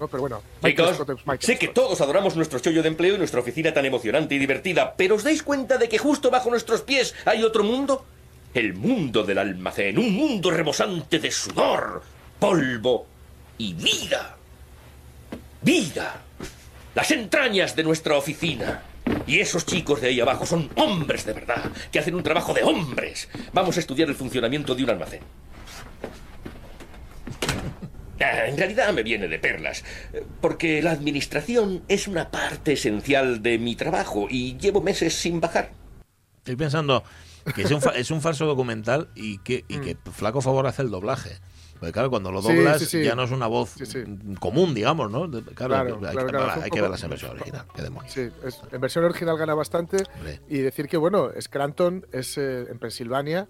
[0.00, 0.08] ¿No?
[0.08, 3.14] Pero bueno, Michael Chicos, Scott es Michael sé que todos adoramos nuestro chollo de empleo
[3.14, 6.50] y nuestra oficina tan emocionante y divertida, pero ¿os dais cuenta de que justo bajo
[6.50, 8.04] nuestros pies hay otro mundo?
[8.52, 12.02] El mundo del almacén, un mundo rebosante de sudor,
[12.38, 13.06] polvo
[13.58, 14.33] y vida.
[15.64, 16.22] Vida.
[16.94, 18.82] Las entrañas de nuestra oficina.
[19.26, 22.62] Y esos chicos de ahí abajo son hombres de verdad, que hacen un trabajo de
[22.62, 23.28] hombres.
[23.52, 25.20] Vamos a estudiar el funcionamiento de un almacén.
[28.20, 29.84] Ah, En realidad me viene de perlas,
[30.40, 35.72] porque la administración es una parte esencial de mi trabajo y llevo meses sin bajar.
[36.38, 37.02] Estoy pensando
[37.54, 40.82] que es un, fa- es un falso documental y que, y que flaco favor hace
[40.82, 41.38] el doblaje.
[41.84, 42.40] Porque claro, cuando lo.
[42.40, 43.04] Sí, doblas sí, sí.
[43.04, 43.74] ya no es una voz
[44.40, 45.30] común, digamos, ¿no?
[45.30, 47.64] Claro, Claro, hay, claro, hay que poco- ver la versión original.
[47.74, 48.12] qué demonios.
[48.12, 49.98] Sí, es- en versión original gana bastante.
[50.48, 53.48] Y decir que, bueno, Scranton es eh, en Pensilvania,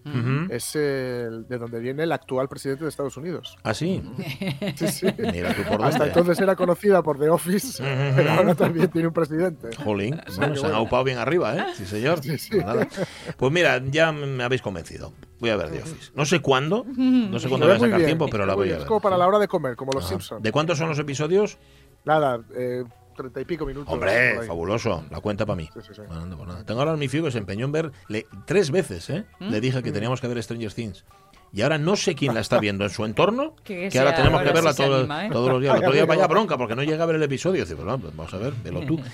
[0.50, 3.56] es el- de donde viene el actual presidente de Estados Unidos.
[3.62, 4.02] ¿Ah, sí?
[4.76, 5.06] Sí, sí.
[5.18, 7.82] Mira tú por Hasta entonces era conocida por The Office,
[8.16, 9.68] pero ahora también tiene un presidente.
[9.76, 11.64] Jolín, bueno, se han aupado bien arriba, ¿eh?
[11.76, 12.20] Sí, señor.
[12.24, 12.88] Pues, nada.
[13.36, 15.12] Pues mira, ya me habéis convencido.
[15.40, 16.12] Voy a ver The Office.
[16.14, 18.72] No sé cuándo, no sé cuándo voy a sacar bien, tiempo, pero la voy a
[18.74, 18.86] Es ver.
[18.86, 20.10] como para la hora de comer, como los Ajá.
[20.10, 20.42] Simpsons.
[20.42, 21.58] ¿De cuántos son los episodios?
[22.04, 22.84] Nada, eh,
[23.16, 23.92] treinta y pico minutos.
[23.92, 25.04] Hombre, fabuloso.
[25.10, 25.68] La cuenta para mí.
[25.74, 26.02] Sí, sí, sí.
[26.06, 26.64] Bueno, anda, pues nada.
[26.64, 29.24] Tengo ahora mi fío que se empeñó en ver le- tres veces, ¿eh?
[29.40, 29.50] ¿Mm?
[29.50, 31.04] Le dije que teníamos que ver Stranger Things.
[31.52, 34.40] Y ahora no sé quién la está viendo en su entorno, Que que, ahora tenemos
[34.42, 35.30] que ahora verla sí se todo- anima, ¿eh?
[35.30, 35.74] todos los días.
[35.74, 37.62] El otro día vaya bronca porque no llega a ver el episodio.
[37.62, 39.00] Dice, pues, bueno, pues vamos a ver, velo tú.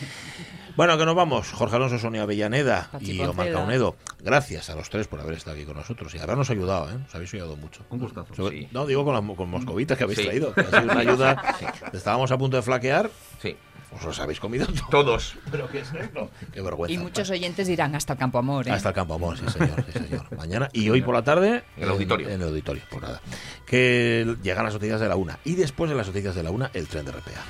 [0.77, 1.51] Bueno, que nos vamos.
[1.53, 3.51] Jorge Alonso, Sonia Avellaneda Pachi y Omar.
[3.53, 3.97] Caunedo.
[4.23, 6.99] Gracias a los tres por haber estado aquí con nosotros y habernos ayudado, ¿eh?
[6.99, 7.83] Nos habéis ayudado mucho.
[7.91, 8.35] Un gustazo.
[8.35, 10.25] Sobre- No, digo con las con moscovitas que habéis Sí.
[10.27, 10.53] traído.
[10.55, 11.43] Que ha sido una ayuda.
[11.61, 11.67] Sí.
[11.93, 13.11] Estábamos a punto de flaquear.
[13.43, 13.57] Sí.
[13.93, 14.89] Os los habéis comido todos.
[14.91, 15.37] Todos.
[15.51, 16.31] ¿Pero qué es esto?
[16.53, 16.95] Qué vergüenza.
[16.95, 18.69] Y muchos oyentes dirán hasta el campo amor.
[18.69, 18.71] ¿eh?
[18.71, 20.37] Hasta el campo amor, sí señor, sí señor.
[20.37, 22.29] Mañana y hoy por la tarde En el auditorio.
[22.29, 23.21] En, el auditorio, pues nada.
[23.67, 26.71] Que llegan las noticias de la una y después de las noticias de la una
[26.73, 27.45] el tren de RPA.